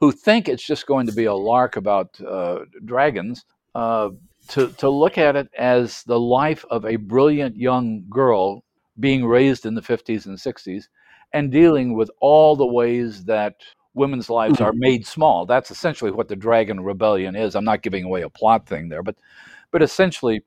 [0.00, 3.44] who think it's just going to be a lark about uh, dragons,
[3.74, 4.10] uh,
[4.48, 8.62] to to look at it as the life of a brilliant young girl
[8.98, 10.88] being raised in the fifties and sixties,
[11.32, 13.56] and dealing with all the ways that
[13.94, 15.46] women's lives are made small.
[15.46, 17.54] That's essentially what the Dragon Rebellion is.
[17.54, 19.16] I'm not giving away a plot thing there, but,
[19.70, 20.42] but essentially,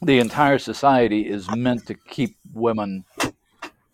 [0.00, 3.04] the entire society is meant to keep women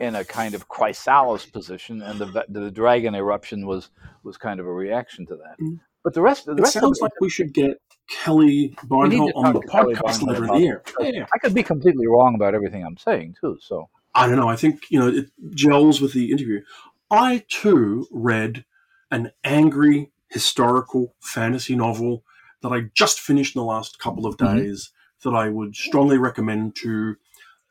[0.00, 3.90] in a kind of chrysalis position, and the the dragon eruption was
[4.22, 5.56] was kind of a reaction to that.
[5.60, 5.80] Mm.
[6.04, 9.60] But the rest, the it rest sounds like we should get Kelly Barnhill on the
[9.60, 10.82] podcast later in the year.
[11.00, 13.58] I could be completely wrong about everything I'm saying too.
[13.60, 13.88] So
[14.18, 14.48] I don't know.
[14.48, 16.62] I think you know it gels with the interview.
[17.10, 18.64] I too read
[19.10, 22.24] an angry historical fantasy novel
[22.62, 24.58] that I just finished in the last couple of mm-hmm.
[24.58, 25.30] days mm-hmm.
[25.30, 27.16] that I would strongly recommend to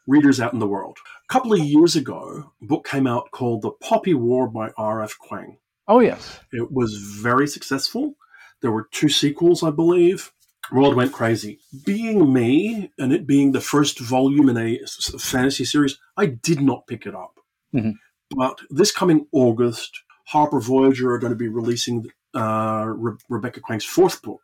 [0.08, 0.98] readers out in the world.
[1.30, 5.18] A couple of years ago, a book came out called The Poppy War by R.F.
[5.20, 5.58] Kuang.
[5.88, 6.40] Oh, yes.
[6.52, 8.16] It was very successful.
[8.62, 10.32] There were two sequels, I believe.
[10.72, 11.60] World went crazy.
[11.86, 14.80] Being me, and it being the first volume in a
[15.18, 17.40] fantasy series, I did not pick it up.
[17.74, 17.92] Mm-hmm.
[18.36, 23.86] But this coming August, Harper Voyager are going to be releasing uh, Re- Rebecca Kuang's
[23.86, 24.42] fourth book,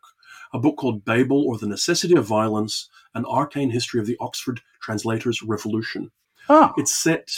[0.52, 4.60] a book called Babel or the Necessity of Violence An Arcane History of the Oxford
[4.80, 6.10] Translators' Revolution.
[6.48, 6.72] Oh.
[6.76, 7.30] It's set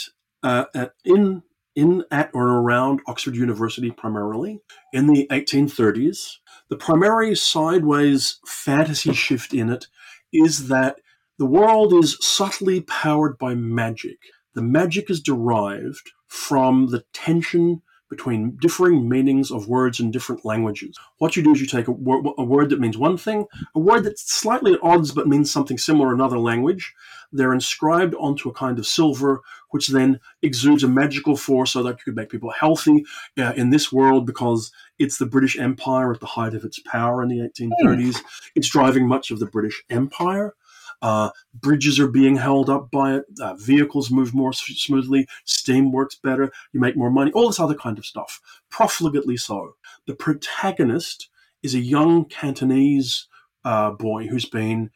[0.43, 1.43] uh, at, in,
[1.77, 4.59] in, at, or around Oxford University primarily
[4.91, 6.37] in the 1830s.
[6.69, 9.85] The primary sideways fantasy shift in it
[10.33, 10.97] is that
[11.37, 14.17] the world is subtly powered by magic.
[14.55, 20.97] The magic is derived from the tension between differing meanings of words in different languages.
[21.17, 23.45] What you do is you take a, wor- a, word that means one thing,
[23.75, 26.93] a word that's slightly at odds but means something similar in another language.
[27.31, 29.41] They're inscribed onto a kind of silver,
[29.71, 33.05] which then exudes a magical force so that you could make people healthy
[33.37, 37.21] uh, in this world because it's the British Empire at the height of its power
[37.21, 38.15] in the 1830s.
[38.15, 38.23] Mm.
[38.55, 40.55] It's driving much of the British Empire.
[41.01, 43.25] Uh, bridges are being held up by it.
[43.39, 45.27] Uh, vehicles move more smoothly.
[45.45, 46.51] Steam works better.
[46.73, 47.31] You make more money.
[47.31, 48.41] All this other kind of stuff.
[48.69, 49.75] Profligately so.
[50.05, 51.29] The protagonist
[51.63, 53.27] is a young Cantonese
[53.63, 54.91] uh, boy who's been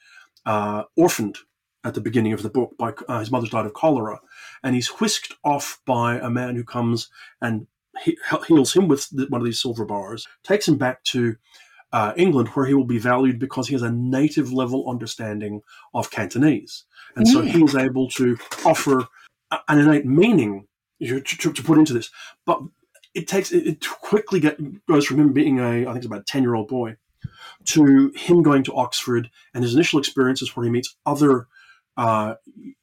[0.46, 1.38] uh, orphaned
[1.84, 4.20] at the beginning of the book by uh, his mother's died of cholera,
[4.64, 7.10] and he's whisked off by a man who comes
[7.42, 7.68] and
[8.04, 11.36] he, heals him with one of these silver bars, takes him back to
[11.94, 15.62] uh, England, where he will be valued because he has a native level understanding
[15.94, 16.86] of Cantonese.
[17.16, 17.32] And mm.
[17.32, 19.08] so he is able to offer
[19.68, 20.68] an innate meaning
[21.02, 22.10] to, to, to, put into this.
[22.46, 22.62] But
[23.14, 26.22] it takes, it, it quickly get, goes from him being a, I think it's about
[26.22, 26.96] a 10 year old boy,
[27.66, 31.48] to him going to Oxford and his initial experiences where he meets other
[31.98, 32.36] uh,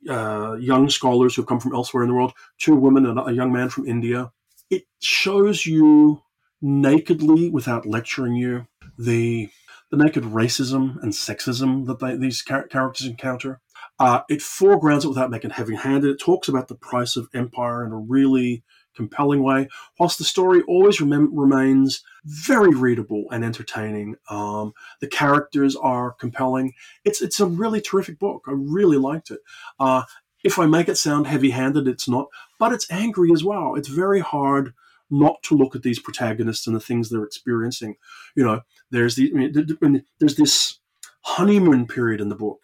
[0.08, 3.32] uh, young scholars who have come from elsewhere in the world, two women and a
[3.32, 4.30] young man from India.
[4.70, 6.22] It shows you
[6.60, 8.66] nakedly, without lecturing you,
[8.98, 9.48] the
[9.90, 13.60] the naked racism and sexism that they, these char- characters encounter.
[13.98, 16.10] Uh, it foregrounds it without making heavy-handed.
[16.10, 18.62] It talks about the price of empire in a really
[18.94, 19.68] compelling way,
[19.98, 24.16] whilst the story always rem- remains very readable and entertaining.
[24.28, 26.74] Um, the characters are compelling.
[27.04, 28.44] It's it's a really terrific book.
[28.46, 29.40] I really liked it.
[29.80, 30.02] Uh,
[30.44, 32.26] if I make it sound heavy-handed, it's not,
[32.58, 33.74] but it's angry as well.
[33.74, 34.74] It's very hard
[35.10, 37.96] not to look at these protagonists and the things they're experiencing.
[38.34, 40.78] You know, there's the I mean, there's this
[41.22, 42.60] honeymoon period in the book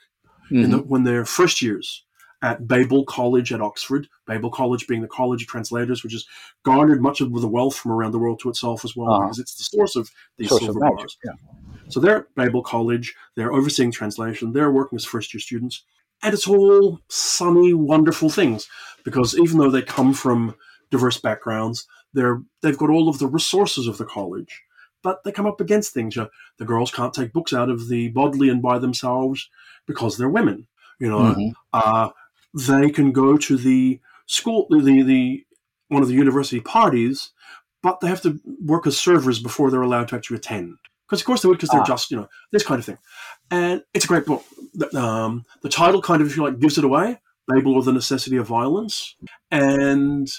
[0.46, 0.64] mm-hmm.
[0.64, 0.88] in the, mm-hmm.
[0.88, 2.04] when they're first years
[2.42, 4.08] at Babel College at Oxford.
[4.26, 6.26] Babel College being the College of Translators, which has
[6.62, 9.24] garnered much of the wealth from around the world to itself as well, uh-huh.
[9.24, 11.16] because it's the source of these source silver of bars.
[11.24, 11.32] Yeah.
[11.88, 13.14] So they're at Babel College.
[13.34, 14.52] They're overseeing translation.
[14.52, 15.84] They're working as first year students.
[16.22, 18.68] And it's all sunny, wonderful things
[19.04, 20.54] because even though they come from
[20.90, 24.62] diverse backgrounds, they're they've got all of the resources of the college,
[25.02, 26.14] but they come up against things.
[26.14, 29.48] The girls can't take books out of the Bodleian by themselves
[29.86, 30.66] because they're women.
[30.98, 31.48] You know, mm-hmm.
[31.72, 32.10] uh,
[32.54, 35.44] they can go to the school, the the
[35.88, 37.30] one of the university parties,
[37.82, 40.78] but they have to work as servers before they're allowed to actually attend.
[41.06, 41.84] Because of course they would, because they're ah.
[41.84, 42.98] just you know this kind of thing.
[43.50, 44.44] And it's a great book.
[44.94, 47.20] Um, the title kind of, if you like, gives it away.
[47.46, 49.16] Babel or the Necessity of Violence,
[49.50, 50.30] and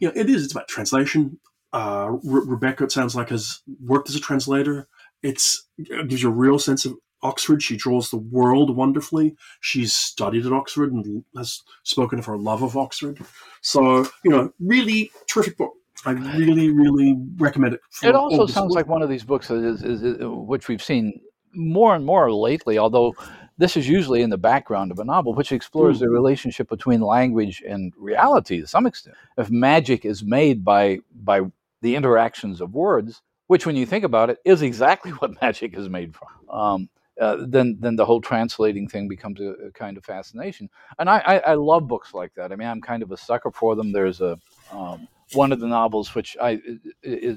[0.00, 0.44] you know, it is.
[0.44, 1.38] It's about translation.
[1.72, 4.88] Uh, Re- Rebecca, it sounds like, has worked as a translator.
[5.22, 7.62] It's it gives you a real sense of Oxford.
[7.62, 9.36] She draws the world wonderfully.
[9.60, 13.18] She's studied at Oxford and has spoken of her love of Oxford.
[13.60, 15.72] So, you know, really terrific book.
[16.06, 17.80] I really, really recommend it.
[18.02, 21.20] It also sounds like one of these books is, is, is, which we've seen
[21.52, 23.14] more and more lately, although
[23.60, 26.00] this is usually in the background of a novel, which explores mm.
[26.00, 29.16] the relationship between language and reality to some extent.
[29.36, 31.42] If magic is made by by
[31.82, 35.90] the interactions of words, which, when you think about it, is exactly what magic is
[35.90, 36.88] made from, um,
[37.20, 40.70] uh, then then the whole translating thing becomes a, a kind of fascination.
[40.98, 42.52] And I, I, I, love books like that.
[42.52, 43.92] I mean, I'm kind of a sucker for them.
[43.92, 44.38] There's a
[44.72, 46.60] um, one of the novels which I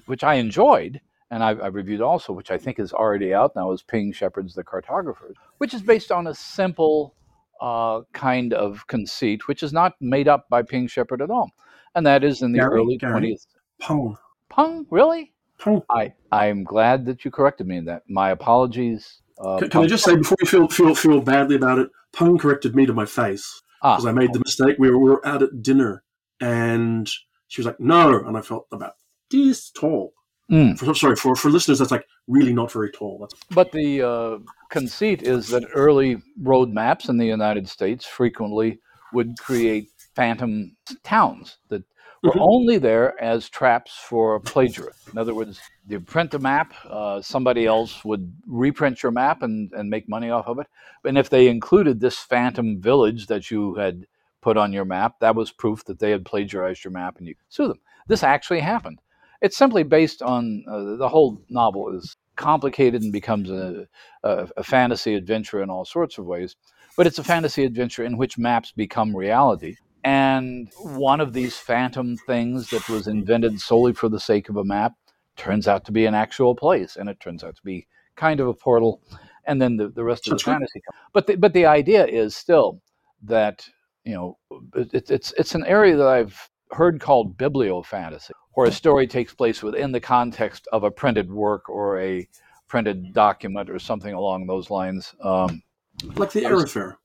[0.06, 1.02] which I enjoyed
[1.32, 4.54] and I've, I've, reviewed also, which I think is already out now, is Ping Shepherd's
[4.54, 7.16] The Cartographers, which is based on a simple
[7.62, 11.52] uh, kind of conceit, which is not made up by Ping Shepherd at all.
[11.96, 13.12] and that is in the Gary, early Gary.
[13.14, 13.46] twentieth.
[13.80, 14.18] Peng.
[14.50, 15.34] Peng, really?
[15.60, 15.82] Peng.
[15.90, 18.04] I I'm glad that you corrected me in that.
[18.08, 19.22] My apologies.
[19.40, 21.90] Uh, Can, can I just say before you feel feel feel badly about it?
[22.12, 24.78] Peng corrected me to my face Ah, because I made the mistake.
[24.80, 26.04] We were, we were out at dinner,
[26.40, 27.10] and
[27.48, 28.94] she was like, "No," and I felt about
[29.30, 30.14] this tall.
[30.52, 30.78] Mm.
[30.78, 33.18] For, sorry for for listeners, that's like really not very tall.
[33.20, 34.38] That's But the uh,
[34.70, 38.80] conceit is that early road maps in the United States frequently
[39.14, 41.84] would create phantom towns that
[42.24, 42.40] were Mhm.
[42.42, 45.12] only there as traps for plagiarists.
[45.12, 49.72] In other words, you print a map, uh, somebody else would reprint your map and,
[49.74, 50.68] and make money off of it.
[51.04, 54.06] And if they included this phantom village that you had
[54.42, 57.36] put on your map, that was proof that they had plagiarized your map and you
[57.36, 57.80] could sue them.
[58.08, 59.00] This actually happened.
[59.44, 63.88] It's simply based on uh, the whole novel is complicated and becomes a,
[64.24, 66.56] a, a fantasy adventure in all sorts of ways.
[66.98, 69.76] But it's a fantasy adventure in which maps become reality.
[70.04, 74.64] And one of these phantom things that was invented solely for the sake of a
[74.64, 74.94] map
[75.38, 78.48] turns out to be an actual place, and it turns out to be kind of
[78.48, 79.02] a portal.
[79.46, 80.82] And then the, the rest of the fantasy.
[80.82, 81.10] comes.
[81.14, 82.82] But the, but the idea is still
[83.24, 83.68] that
[84.04, 84.38] you know
[84.76, 89.64] it, it's it's an area that I've heard called bibliofantasy, where a story takes place
[89.64, 92.28] within the context of a printed work or a
[92.68, 95.14] printed document or something along those lines.
[95.24, 95.62] Um,
[96.16, 96.98] like the Eyre Affair.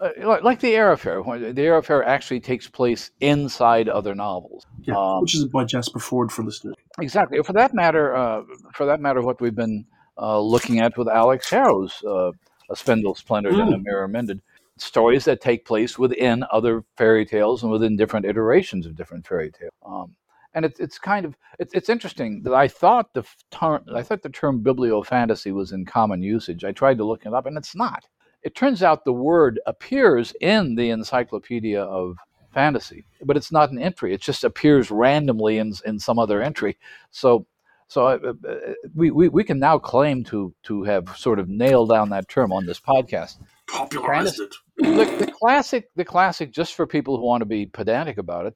[0.00, 4.66] uh, like, the Eyre Affair, where the Eyre Affair actually takes place inside other novels.
[4.82, 6.74] Yeah, Um, which is by Jasper Fforde for listeners.
[7.00, 7.42] Exactly.
[7.42, 8.42] For that matter, uh,
[8.74, 9.84] for that matter, what we've been
[10.18, 12.30] uh, looking at with Alix Harrow's uh,
[12.70, 14.40] "A Spindle Splintered and a Mirror Mended,"
[14.78, 19.50] stories that take place within other fairy tales and within different iterations of different fairy
[19.50, 19.72] tales.
[19.84, 20.14] Um,
[20.54, 24.22] and it's it's kind of it's, it's interesting that I thought the term I thought
[24.22, 26.64] the term bibliofantasy was in common usage.
[26.64, 28.06] I tried to look it up, and it's not.
[28.42, 32.16] It turns out the word appears in the Encyclopedia of
[32.54, 34.14] Fantasy, but it's not an entry.
[34.14, 36.78] It just appears randomly in in some other entry.
[37.10, 37.46] So
[37.88, 38.54] so uh, uh,
[38.94, 42.50] we, we we can now claim to to have sort of nailed down that term
[42.50, 43.36] on this podcast.
[43.68, 44.54] Popularized it.
[44.78, 48.54] The, the classic, the classic, just for people who want to be pedantic about it,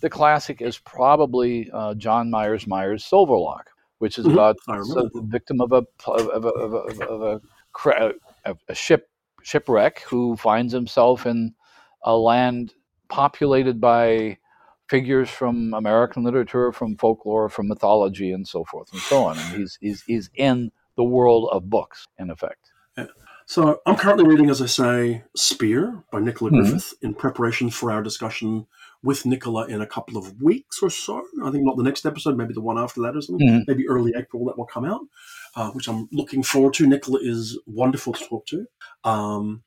[0.00, 3.64] the classic is probably uh, John Myers Myers Silverlock,
[3.98, 7.40] which is Mhm, about the victim of a of a, of a, of a,
[8.44, 9.08] of a, ship
[9.42, 11.54] shipwreck who finds himself in
[12.02, 12.74] a land
[13.08, 14.38] populated by
[14.88, 19.38] figures from American literature, from folklore, from mythology, and so forth and so on.
[19.38, 22.72] And he's he's he's in the world of books, in effect.
[23.48, 26.62] So I'm currently reading, as I say, Spear by Nicola Mhm.
[26.62, 28.66] Griffith in preparation for our discussion
[29.04, 31.22] with Nicola in a couple of weeks or so.
[31.44, 33.46] I think not the next episode, maybe the one after that or something.
[33.46, 33.64] Mhm.
[33.68, 35.02] Maybe early April that will come out,
[35.54, 36.88] uh, which I'm looking forward to.
[36.88, 38.66] Nicola is wonderful to talk to.
[39.04, 39.62] Um,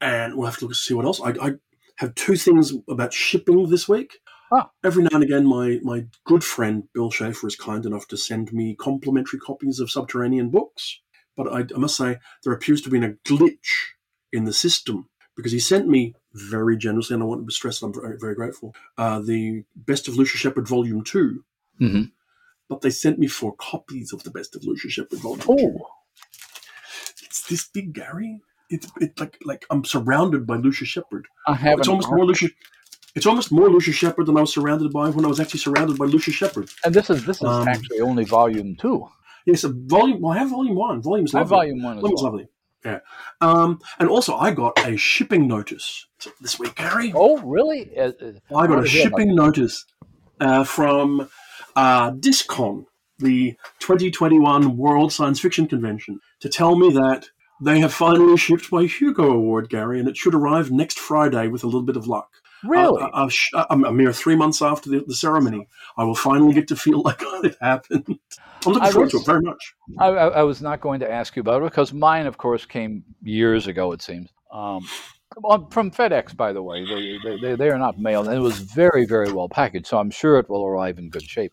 [0.00, 1.20] and we'll have to look see what else.
[1.20, 1.52] I, I
[1.96, 4.18] have two things about shipping this week.
[4.50, 4.70] Ah.
[4.82, 8.52] Every now and again, my, my good friend Bill Schafer is kind enough to send
[8.52, 11.00] me complimentary copies of Subterranean books.
[11.42, 13.94] But I, I must say, there appears to be a glitch
[14.30, 17.86] in the system because he sent me very generously, and I want to stress that
[17.86, 21.42] I'm very, very grateful, uh, the Best of Lucius Shepard Volume 2.
[21.78, 22.02] hmm
[22.68, 25.46] But they sent me four copies of the Best of Lucius Shepard Volume 2.
[25.48, 25.86] Oh,
[27.22, 28.42] It's this big, Gary.
[28.68, 31.26] It's it, like like I'm surrounded by Lucius Shepard.
[31.46, 31.80] I haven't.
[31.80, 32.52] It's almost more Lucius.
[33.14, 35.96] It's almost more Lucius Shepard than I was surrounded by when I was actually surrounded
[35.98, 36.68] by Lucius Shepard.
[36.84, 39.08] And this is this is Um, actually only volume two.
[39.50, 40.20] Yes, a volume.
[40.20, 41.02] Well, I have volume one.
[41.02, 41.56] Volume's I lovely.
[41.56, 42.32] volume one Volume's well.
[42.32, 42.48] lovely.
[42.84, 43.00] Yeah.
[43.40, 46.06] Um, and also, I got a shipping notice
[46.40, 47.12] this week, Gary.
[47.14, 47.96] Oh, really?
[47.96, 49.84] Uh, uh, I got a shipping notice
[50.40, 51.28] uh, from
[51.76, 52.86] uh, Discon,
[53.18, 57.28] the 2021 World Science Fiction Convention, to tell me that
[57.60, 61.62] they have finally shipped my Hugo Award, Gary, and it should arrive next Friday with
[61.62, 62.30] a little bit of luck.
[62.64, 63.02] Really?
[63.02, 66.54] Uh, uh, sh- uh, a mere three months after the, the ceremony, I will finally
[66.54, 68.18] get to feel like it happened.
[68.66, 69.74] I'm looking I forward to it very much.
[69.98, 73.04] I, I, was not going to ask you about it because mine, of course, came
[73.22, 73.92] years ago.
[73.92, 74.86] It seems um,
[75.70, 76.84] from FedEx, by the way.
[76.84, 79.86] They, they, they, they are not mailed, and it was very, very well packaged.
[79.86, 81.52] So I'm sure it will arrive in good shape.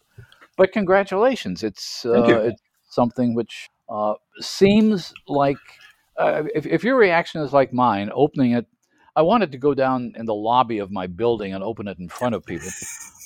[0.57, 1.63] But congratulations!
[1.63, 5.57] It's uh, it's something which uh, seems like
[6.17, 8.65] uh, if, if your reaction is like mine, opening it.
[9.18, 12.07] I wanted to go down in the lobby of my building and open it in
[12.07, 12.69] front of people,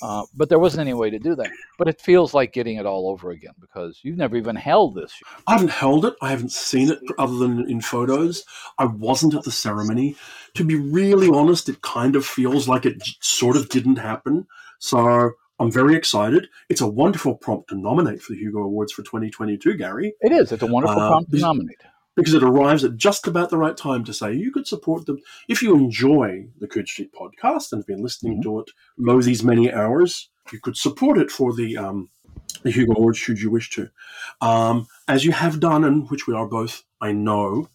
[0.00, 1.50] uh, but there wasn't any way to do that.
[1.76, 5.12] But it feels like getting it all over again because you've never even held this.
[5.46, 6.14] I haven't held it.
[6.22, 8.44] I haven't seen it other than in photos.
[8.78, 10.16] I wasn't at the ceremony.
[10.54, 14.46] To be really honest, it kind of feels like it sort of didn't happen.
[14.78, 16.48] So I'm very excited.
[16.70, 20.14] It's a wonderful prompt to nominate for the Hugo Awards for 2022, Gary.
[20.22, 20.52] It is.
[20.52, 21.82] It's a wonderful Uh, prompt to nominate.
[22.16, 25.18] Because it arrives at just about the right time to say you could support them
[25.48, 28.42] if you enjoy the Coode Street podcast and have been listening mm-hmm.
[28.42, 30.28] to it lo these many hours.
[30.52, 32.10] You could support it for the um,
[32.62, 33.88] the Hugo Awards should you wish to,
[34.40, 37.68] um, as you have done, and which we are both, I know,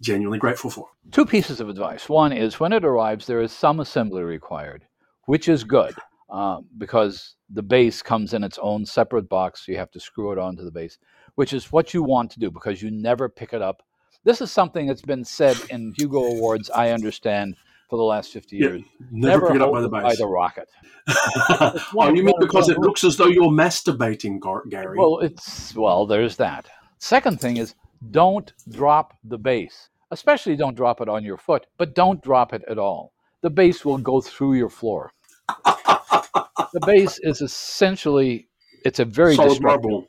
[0.00, 0.88] genuinely grateful for.
[1.10, 2.08] Two pieces of advice.
[2.08, 4.84] One is when it arrives, there is some assembly required,
[5.26, 5.94] which is good
[6.30, 9.66] uh, because the base comes in its own separate box.
[9.66, 10.98] So you have to screw it onto the base,
[11.40, 13.82] which is what you want to do because you never pick it up.
[14.24, 17.56] This is something that's been said in Hugo Awards, I understand,
[17.88, 18.82] for the last 50 years.
[18.82, 20.02] Yeah, never, never pick it up by the base.
[20.02, 20.68] By the rocket.
[21.08, 24.38] oh, you mean because it looks as though you're masturbating,
[24.68, 24.98] Gary?
[24.98, 26.68] Well, it's well, there's that.
[26.98, 27.74] Second thing is
[28.10, 29.88] don't drop the base.
[30.10, 33.14] Especially don't drop it on your foot, but don't drop it at all.
[33.40, 35.10] The base will go through your floor.
[35.64, 38.46] the base is essentially
[38.84, 40.06] it's a very solid marble.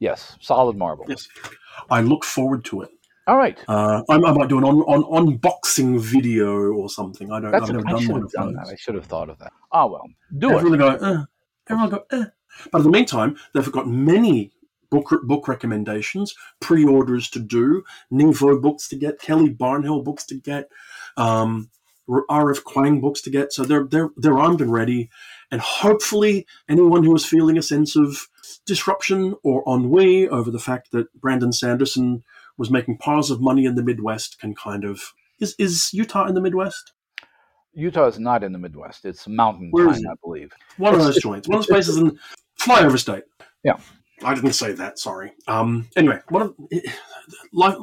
[0.00, 1.06] Yes, solid marble.
[1.08, 1.28] Yes,
[1.90, 2.90] I look forward to it.
[3.26, 3.58] All right.
[3.68, 7.30] Uh, I, I, might do an on, on, unboxing video or something.
[7.30, 7.50] I don't.
[7.50, 8.68] That's I've never done one of done That.
[8.68, 9.52] I should have thought of that.
[9.70, 10.08] Oh well,
[10.38, 11.00] do everyone it.
[11.00, 11.24] Go, uh,
[11.68, 12.04] everyone go.
[12.10, 12.24] Uh.
[12.72, 14.52] But in the meantime, they've got many
[14.90, 20.34] book book recommendations, pre-orders to do, Nghi Vo books to get, Kelly Barnhill books to
[20.34, 20.70] get,
[21.16, 21.70] um,
[22.08, 22.64] R.F.
[22.64, 23.52] Kuang books to get.
[23.52, 25.10] So they're they're they're armed and ready,
[25.50, 28.28] and hopefully anyone who is feeling a sense of
[28.66, 32.24] disruption or ennui over the fact that Brandon Sanderson
[32.56, 36.34] was making piles of money in the Midwest can kind of is is Utah in
[36.34, 36.92] the Midwest?
[37.72, 39.04] Utah is not in the Midwest.
[39.04, 40.52] It's mountain Where time, I believe.
[40.78, 41.46] One of those joints.
[41.46, 42.18] One of those places in
[42.58, 43.22] flyover state.
[43.62, 43.78] Yeah.
[44.24, 44.98] I didn't say that.
[44.98, 45.32] Sorry.
[45.46, 46.54] Um, anyway, one of
[47.52, 47.76] life,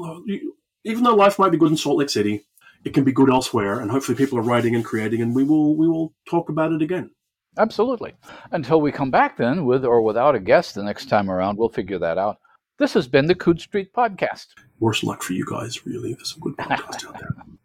[0.83, 2.45] even though life might be good in Salt Lake City,
[2.83, 5.75] it can be good elsewhere, and hopefully people are writing and creating, and we will
[5.77, 7.11] we will talk about it again.
[7.57, 8.13] Absolutely.
[8.51, 11.69] Until we come back, then, with or without a guest the next time around, we'll
[11.69, 12.39] figure that out.
[12.77, 14.47] This has been the Coode Street Podcast.
[14.79, 16.13] Worst luck for you guys, really.
[16.13, 17.35] There's some good podcasts out there.